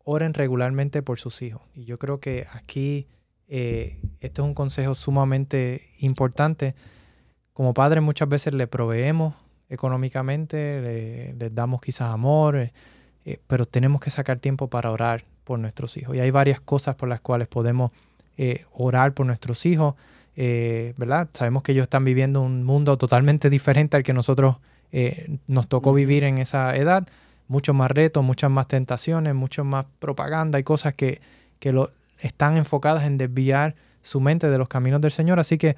[0.03, 1.62] oren regularmente por sus hijos.
[1.73, 3.07] Y yo creo que aquí
[3.53, 6.73] eh, esto es un consejo sumamente importante.
[7.53, 9.36] Como padres muchas veces le proveemos
[9.69, 12.71] económicamente, les damos quizás amor,
[13.25, 16.15] eh, pero tenemos que sacar tiempo para orar por nuestros hijos.
[16.15, 17.91] Y hay varias cosas por las cuales podemos
[18.38, 19.95] eh, orar por nuestros hijos,
[20.36, 21.30] eh, ¿verdad?
[21.34, 24.58] Sabemos que ellos están viviendo un mundo totalmente diferente al que nosotros
[24.91, 27.08] eh, nos tocó vivir en esa edad.
[27.48, 31.22] Muchos más retos, muchas más tentaciones, mucho más propaganda y cosas que,
[31.60, 35.39] que lo, están enfocadas en desviar su mente de los caminos del Señor.
[35.39, 35.76] Así que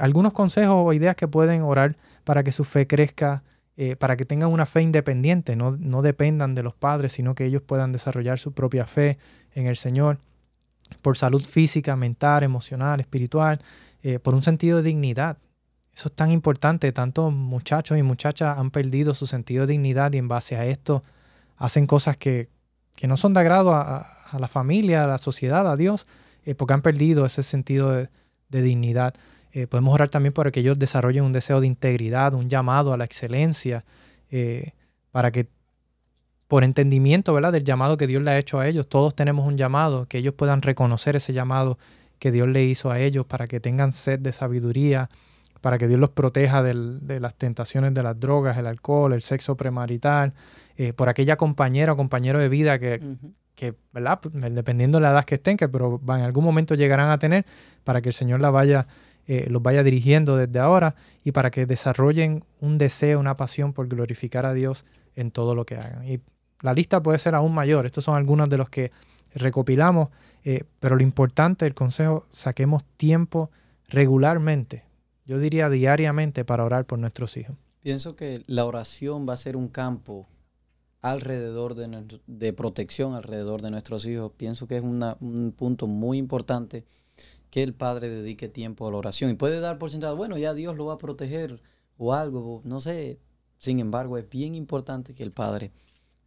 [0.00, 1.94] algunos consejos o ideas que pueden orar
[2.26, 3.44] para que su fe crezca,
[3.76, 7.44] eh, para que tengan una fe independiente, no, no, dependan de los padres, sino que
[7.44, 9.18] ellos puedan desarrollar su propia fe
[9.54, 10.18] en el Señor,
[11.02, 13.60] por salud física, mental, emocional, espiritual,
[14.02, 15.38] eh, por un sentido de dignidad.
[15.94, 16.92] Eso es tan importante.
[16.92, 21.02] Tantos muchachos y muchachas han perdido su sentido de dignidad y en base a esto
[21.56, 22.48] hacen cosas que,
[22.94, 26.06] que no son de agrado a, la familia, a la sociedad, a Dios,
[26.44, 28.08] eh, porque han perdido ese sentido de,
[28.48, 29.14] de dignidad.
[29.52, 32.96] Eh, podemos orar también para que ellos desarrollen un deseo de integridad, un llamado a
[32.96, 33.84] la excelencia,
[35.12, 35.48] para que
[36.48, 37.52] por entendimiento ¿verdad?
[37.52, 40.34] del llamado que Dios le ha hecho a ellos, todos tenemos un llamado, que ellos
[40.34, 41.78] puedan reconocer ese llamado
[42.18, 45.10] que Dios le hizo a ellos, para que tengan sed de sabiduría,
[45.60, 49.56] para que Dios los proteja de las tentaciones de las drogas, el alcohol, el sexo
[49.56, 50.32] premarital,
[50.76, 53.00] eh, por aquella compañera o compañero de vida que,
[53.54, 54.20] que, ¿verdad?
[54.22, 57.44] dependiendo de la edad que estén, que pero en algún momento llegarán a tener,
[57.84, 58.86] para que el Señor la vaya
[59.28, 63.88] eh, los vaya dirigiendo desde ahora y para que desarrollen un deseo, una pasión por
[63.88, 64.84] glorificar a Dios
[65.16, 66.06] en todo lo que hagan.
[66.06, 66.20] Y
[66.60, 67.86] la lista puede ser aún mayor.
[67.86, 68.92] Estos son algunos de los que
[69.34, 70.08] recopilamos,
[70.44, 73.50] eh, pero lo importante, el consejo, saquemos tiempo
[73.88, 74.84] regularmente,
[75.26, 77.56] yo diría diariamente, para orar por nuestros hijos.
[77.82, 80.26] Pienso que la oración va a ser un campo
[81.02, 84.32] alrededor de, de protección alrededor de nuestros hijos.
[84.36, 86.84] Pienso que es un punto muy importante
[87.50, 89.30] que el padre dedique tiempo a la oración.
[89.30, 91.62] Y puede dar por sentado, bueno, ya Dios lo va a proteger
[91.96, 93.20] o algo, no sé.
[93.58, 95.72] Sin embargo, es bien importante que el padre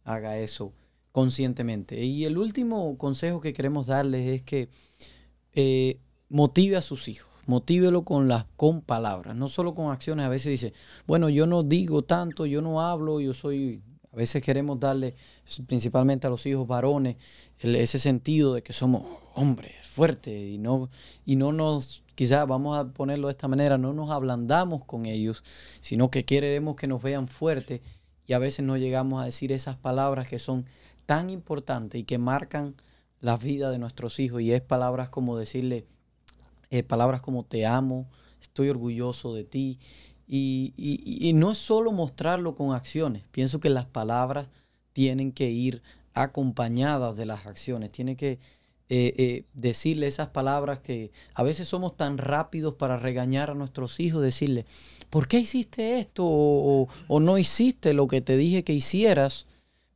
[0.04, 0.72] haga eso
[1.12, 2.02] conscientemente.
[2.04, 4.68] Y el último consejo que queremos darles es que
[5.52, 7.30] eh, motive a sus hijos.
[7.46, 10.26] Motívelo con las con palabras, no solo con acciones.
[10.26, 10.72] A veces dice,
[11.06, 13.82] bueno, yo no digo tanto, yo no hablo, yo soy
[14.12, 15.14] a veces queremos darle,
[15.66, 17.16] principalmente a los hijos varones,
[17.58, 20.90] ese sentido de que somos hombres fuertes y no,
[21.24, 25.44] y no nos, quizás vamos a ponerlo de esta manera, no nos ablandamos con ellos,
[25.80, 27.82] sino que queremos que nos vean fuertes
[28.30, 30.64] y a veces no llegamos a decir esas palabras que son
[31.04, 32.76] tan importantes y que marcan
[33.18, 35.84] la vida de nuestros hijos y es palabras como decirle,
[36.70, 38.08] eh, palabras como te amo,
[38.40, 39.80] estoy orgulloso de ti
[40.28, 43.24] y, no es solo mostrarlo con acciones.
[43.32, 44.46] Pienso que las palabras
[44.92, 45.82] tienen que ir
[46.14, 47.90] acompañadas de las acciones.
[47.90, 48.38] Tiene que
[48.92, 54.00] eh, eh, decirle esas palabras que a veces somos tan rápidos para regañar a nuestros
[54.00, 54.66] hijos, decirle,
[55.10, 56.24] ¿por qué hiciste esto?
[56.26, 56.88] O,
[57.20, 59.46] no hiciste lo que te dije que hicieras.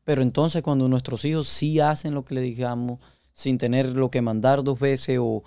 [0.05, 3.01] Pero entonces cuando nuestros hijos sí hacen lo que le digamos,
[3.33, 5.43] sin tener lo que mandar dos veces, o,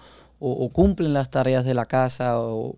[0.73, 2.75] cumplen las tareas de la casa, o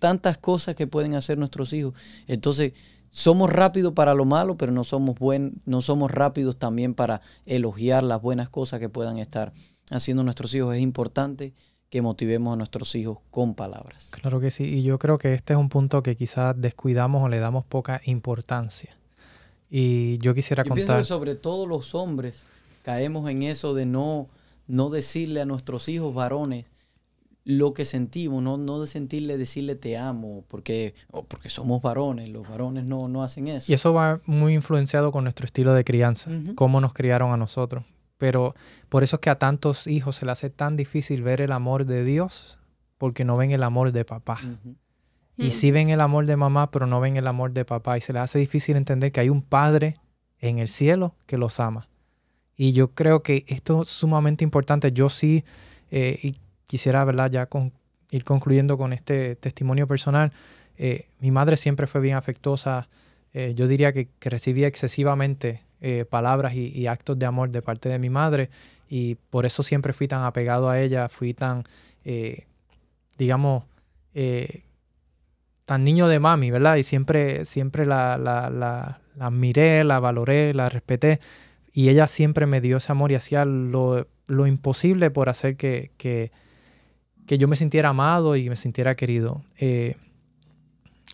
[0.00, 1.94] tantas cosas que pueden hacer nuestros hijos.
[2.26, 2.74] Entonces,
[3.08, 8.04] somos rápidos para lo malo, pero no somos, buen, no somos rápidos también para elogiar
[8.04, 9.54] las buenas cosas que puedan estar
[9.90, 10.74] haciendo nuestros hijos.
[10.74, 11.52] Es importante
[11.90, 14.10] que motivemos a nuestros hijos con palabras.
[14.10, 17.28] Claro que sí, y yo creo que este es un punto que quizás descuidamos o
[17.28, 18.96] le damos poca importancia.
[19.70, 20.86] Y yo quisiera yo contar...
[20.86, 22.44] Pienso que sobre todo los hombres
[22.82, 24.28] caemos en eso de no,
[24.66, 26.66] no decirle a nuestros hijos varones
[27.44, 30.94] lo que sentimos, no, no de sentirle, decirle te amo, porque,
[31.28, 33.72] porque somos varones, los varones no, no hacen eso.
[33.72, 37.84] Y eso va muy influenciado con nuestro estilo de crianza, cómo nos criaron a nosotros.
[38.18, 38.54] Pero
[38.88, 41.86] por eso es que a tantos hijos se les hace tan difícil ver el amor
[41.86, 42.58] de Dios,
[42.98, 44.40] porque no ven el amor de papá.
[45.36, 45.52] Y mm.
[45.52, 47.96] sí ven el amor de mamá, pero no ven el amor de papá.
[47.96, 49.94] Y se les hace difícil entender que hay un padre
[50.40, 51.88] en el cielo que los ama.
[52.56, 54.90] Y yo creo que esto es sumamente importante.
[54.90, 55.44] Yo sí,
[55.92, 57.30] eh, y quisiera, ¿verdad?
[57.30, 57.72] Ya con,
[58.10, 60.32] ir concluyendo con este testimonio personal.
[60.76, 62.88] Eh, mi madre siempre fue bien afectuosa.
[63.32, 67.88] Eh, yo diría que, que recibía excesivamente eh, palabras y, actos de amor de parte
[67.88, 68.50] de mi madre
[68.88, 71.62] y por eso siempre fui tan apegado a ella, fui tan,
[72.04, 72.46] eh,
[73.16, 73.62] digamos,
[74.12, 74.64] eh,
[75.66, 76.76] tan niño de mami, ¿verdad?
[76.76, 81.20] Y siempre, siempre la, la, la, admiré, la valoré, la respeté
[81.72, 85.92] y ella siempre me dio ese amor y hacía lo, lo imposible por hacer que,
[85.96, 86.32] que,
[87.28, 89.44] que, yo me sintiera amado y me sintiera querido.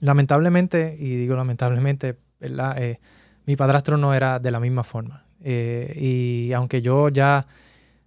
[0.00, 2.96] lamentablemente, y digo lamentablemente, ¿verdad?
[3.46, 5.24] Mi padrastro no era de la misma forma.
[5.42, 7.46] Eh, y aunque yo ya,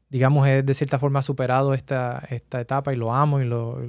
[0.09, 3.79] digamos, he de cierta forma superado esta, esta etapa y lo amo y, lo,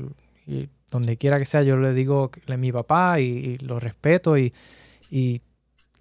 [0.91, 4.53] donde quiera que sea, yo le digo que es mi papá y, lo respeto y,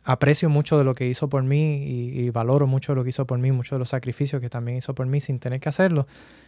[0.03, 3.39] aprecio mucho de lo que hizo por mí y, valoro mucho lo que hizo por
[3.39, 6.07] mí, muchos de los sacrificios que también hizo por mí sin tener que hacerlo.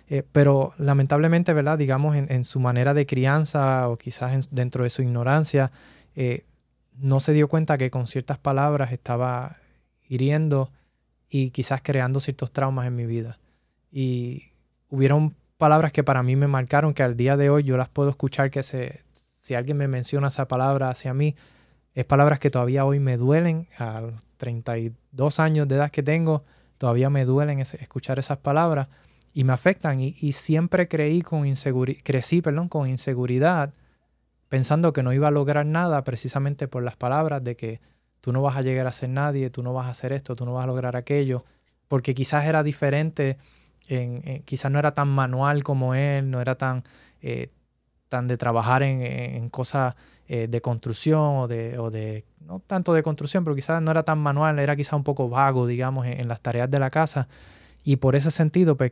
[0.09, 1.77] Eh, pero lamentablemente, ¿verdad?
[1.77, 5.71] Digamos, en, su manera de crianza o quizás dentro de su ignorancia,
[6.15, 6.43] eh,
[7.01, 9.57] no se dio cuenta que con ciertas palabras estaba
[10.07, 10.71] hiriendo
[11.29, 13.39] y quizás creando ciertos traumas en mi vida.
[13.91, 14.51] Y
[14.89, 18.09] hubieron palabras que para mí me marcaron, que al día de hoy yo las puedo
[18.09, 19.03] escuchar, que se,
[19.39, 21.35] si alguien me menciona esa palabra hacia mí,
[21.95, 26.43] es palabras que todavía hoy me duelen, a los 32 años de edad que tengo,
[26.77, 28.87] todavía me duelen escuchar esas palabras
[29.33, 29.99] y me afectan.
[29.99, 33.73] Y, siempre creí con inseguridad, crecí perdón, con inseguridad
[34.49, 37.79] pensando que no iba a lograr nada precisamente por las palabras de que
[38.19, 40.45] tú no vas a llegar a ser nadie, tú no vas a hacer esto, tú
[40.45, 41.45] no vas a lograr aquello,
[41.87, 43.37] porque quizás era diferente,
[43.87, 46.83] en, quizás no era tan manual como él, no era tan,
[47.21, 47.49] eh,
[48.09, 49.95] tan de trabajar en, cosas
[50.27, 54.03] eh, de construcción o de, o de, no tanto de construcción, pero quizás no era
[54.03, 57.27] tan manual, era quizás un poco vago, digamos, en, las tareas de la casa.
[57.83, 58.91] Y por ese sentido, pues,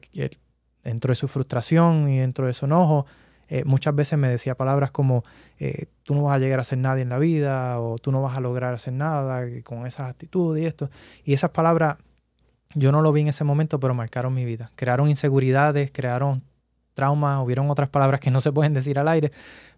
[0.83, 3.05] dentro de su frustración y dentro de su enojo,
[3.49, 5.23] eh, muchas veces me decía palabras como
[5.59, 8.21] eh, tú no vas a llegar a ser nadie en la vida o tú no
[8.21, 10.89] vas a lograr hacer nada con esas actitudes y esto.
[11.23, 11.97] Y esas palabras
[12.73, 14.71] yo no lo vi en ese momento, pero marcaron mi vida.
[14.75, 16.43] Crearon inseguridades, crearon
[16.93, 19.31] traumas, hubieron otras palabras que no se pueden decir al aire,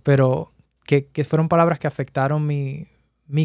[0.03, 0.51] pero
[0.85, 2.87] que, fueron palabras que afectaron mi,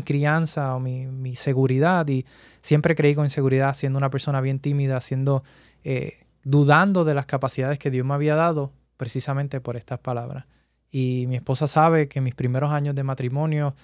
[0.03, 2.25] crianza o mi, seguridad y
[2.62, 5.45] siempre creí con inseguridad siendo una persona bien tímida, siendo,
[5.83, 8.72] eh, dudando de las capacidades que Dios me había dado
[9.05, 10.47] precisamente por estas palabras.
[10.91, 13.75] Y mi esposa sabe que mis primeros años de matrimonio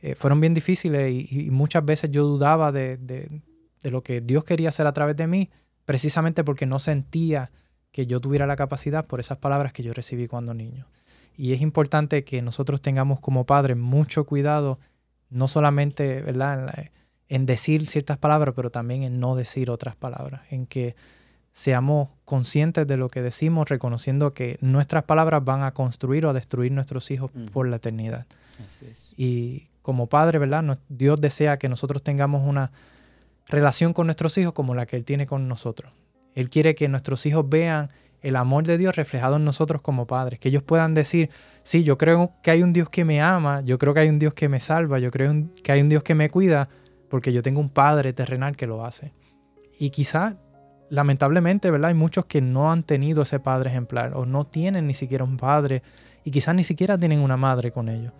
[0.00, 3.40] eh, fueron bien difíciles y, muchas veces yo dudaba de,
[3.82, 5.50] lo que Dios quería hacer a través de mí,
[5.84, 7.50] precisamente porque no sentía
[7.90, 10.86] que yo tuviera la capacidad por esas palabras que yo recibí cuando niño.
[11.36, 14.78] Y es importante que nosotros tengamos como padres mucho cuidado,
[15.28, 16.88] no solamente ¿verdad?
[17.28, 20.94] en decir ciertas palabras, pero también en no decir otras palabras, en que
[21.58, 26.32] seamos conscientes de lo que decimos, reconociendo que nuestras palabras van a construir o a
[26.32, 28.26] destruir nuestros hijos por la eternidad.
[29.16, 30.78] Y como padre, ¿verdad?
[30.88, 32.70] Dios desea que nosotros tengamos una
[33.48, 35.92] relación con nuestros hijos como la que Él tiene con nosotros.
[36.36, 37.90] Él quiere que nuestros hijos vean
[38.22, 41.28] el amor de Dios reflejado en nosotros como padres, que ellos puedan decir,
[41.64, 44.20] sí, yo creo que hay un Dios que me ama, yo creo que hay un
[44.20, 46.68] Dios que me salva, yo creo que hay un Dios que me cuida,
[47.08, 49.12] porque yo tengo un Padre terrenal que lo hace.
[49.80, 50.36] Y quizá
[50.90, 51.88] lamentablemente, ¿verdad?
[51.88, 55.36] Hay muchos que no han tenido ese padre ejemplar o no tienen ni siquiera un
[55.36, 55.82] padre
[56.24, 58.12] y quizás ni siquiera tienen una madre con ellos.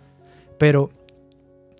[0.57, 0.91] Pero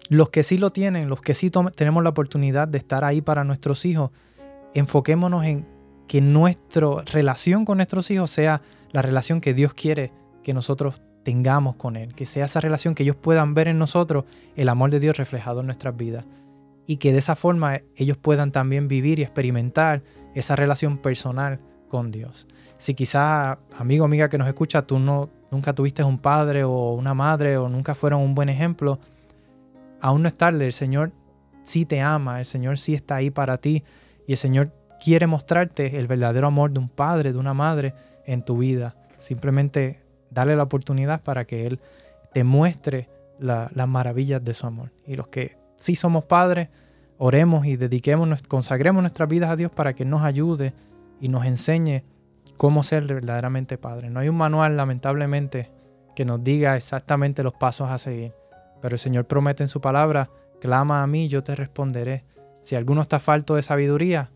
[0.09, 3.43] los que sí lo tienen, los que sí tenemos la oportunidad de estar ahí para
[3.43, 4.11] nuestros hijos,
[4.73, 5.65] enfoquémonos en
[6.07, 8.61] que nuestra relación con nuestros hijos sea
[8.91, 10.11] la relación que Dios quiere
[10.43, 14.25] que nosotros tengamos con Él, que sea esa relación que ellos puedan ver en nosotros
[14.55, 16.25] el amor de Dios reflejado en nuestras vidas
[16.89, 20.01] y que de esa forma ellos puedan también vivir y experimentar
[20.33, 22.47] esa relación personal con Dios.
[22.79, 27.13] Si quizá, amigo, amiga que nos escucha, tú no, nunca tuviste un padre o una
[27.13, 28.97] madre o nunca fueron un buen ejemplo,
[30.01, 31.11] aún no es tarde, el Señor
[31.63, 33.83] sí te ama, el Señor sí está ahí para ti
[34.25, 37.93] y el Señor quiere mostrarte el verdadero amor de un padre, de una madre
[38.25, 38.95] en tu vida.
[39.19, 41.79] Simplemente dale la oportunidad para que Él
[42.33, 44.91] te muestre las maravillas de su amor.
[45.05, 46.69] Y los que sí somos padres,
[47.17, 50.73] oremos y dediquemos, consagremos nuestras vidas a Dios para que nos ayude
[51.19, 52.03] y nos enseñe
[52.57, 54.09] cómo ser verdaderamente padre.
[54.09, 55.71] No hay un manual, lamentablemente,
[56.15, 58.33] que nos diga exactamente los pasos a seguir.
[58.81, 62.25] Pero el Señor promete en su palabra, clama a mí, yo te responderé.
[62.61, 64.29] Si alguno está falto de sabiduría,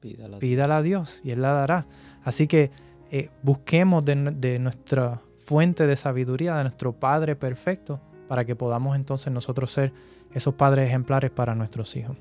[0.00, 1.86] pídala, a Dios y Él la dará.
[2.22, 2.70] Así que
[3.10, 8.96] eh, busquemos de, de nuestra fuente de sabiduría, de nuestro Padre perfecto, para que podamos
[8.96, 9.92] entonces nosotros ser
[10.32, 12.16] esos padres ejemplares para nuestros hijos.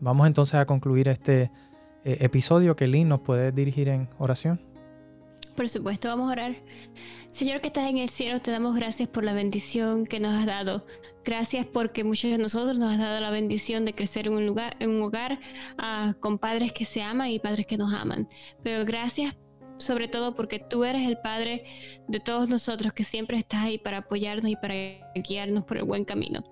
[0.00, 1.50] Vamos entonces a concluir este
[2.04, 2.76] eh, episodio.
[2.76, 4.60] que Lynn nos puede dirigir en oración.
[5.54, 6.56] Por supuesto, vamos a orar.
[7.30, 10.46] Señor que estás en el cielo, te damos gracias por la bendición que nos has
[10.46, 10.86] dado.
[11.24, 14.76] Gracias porque muchos de nosotros nos has dado la bendición de crecer en un lugar,
[14.80, 15.40] en un hogar
[15.78, 18.28] ah, con padres que se aman y padres que nos aman.
[18.62, 19.36] Pero gracias
[19.78, 21.64] sobre todo porque tú eres el Padre
[22.08, 24.74] de todos nosotros que siempre estás ahí para apoyarnos y para
[25.14, 26.44] guiarnos por el buen camino.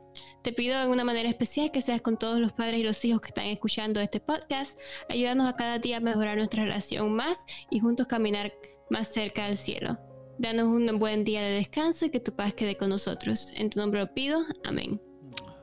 [0.43, 3.21] Te pido de una manera especial que seas con todos los padres y los hijos
[3.23, 4.79] que están escuchando este podcast.
[5.09, 7.39] Ayúdanos a cada día a mejorar nuestra relación más
[7.71, 8.53] y juntos caminar
[8.91, 9.99] más cerca del cielo.
[10.39, 13.53] Danos un buen día de descanso y que tu paz quede con nosotros.
[13.57, 14.45] En tu nombre lo pido.
[14.65, 15.01] Amén.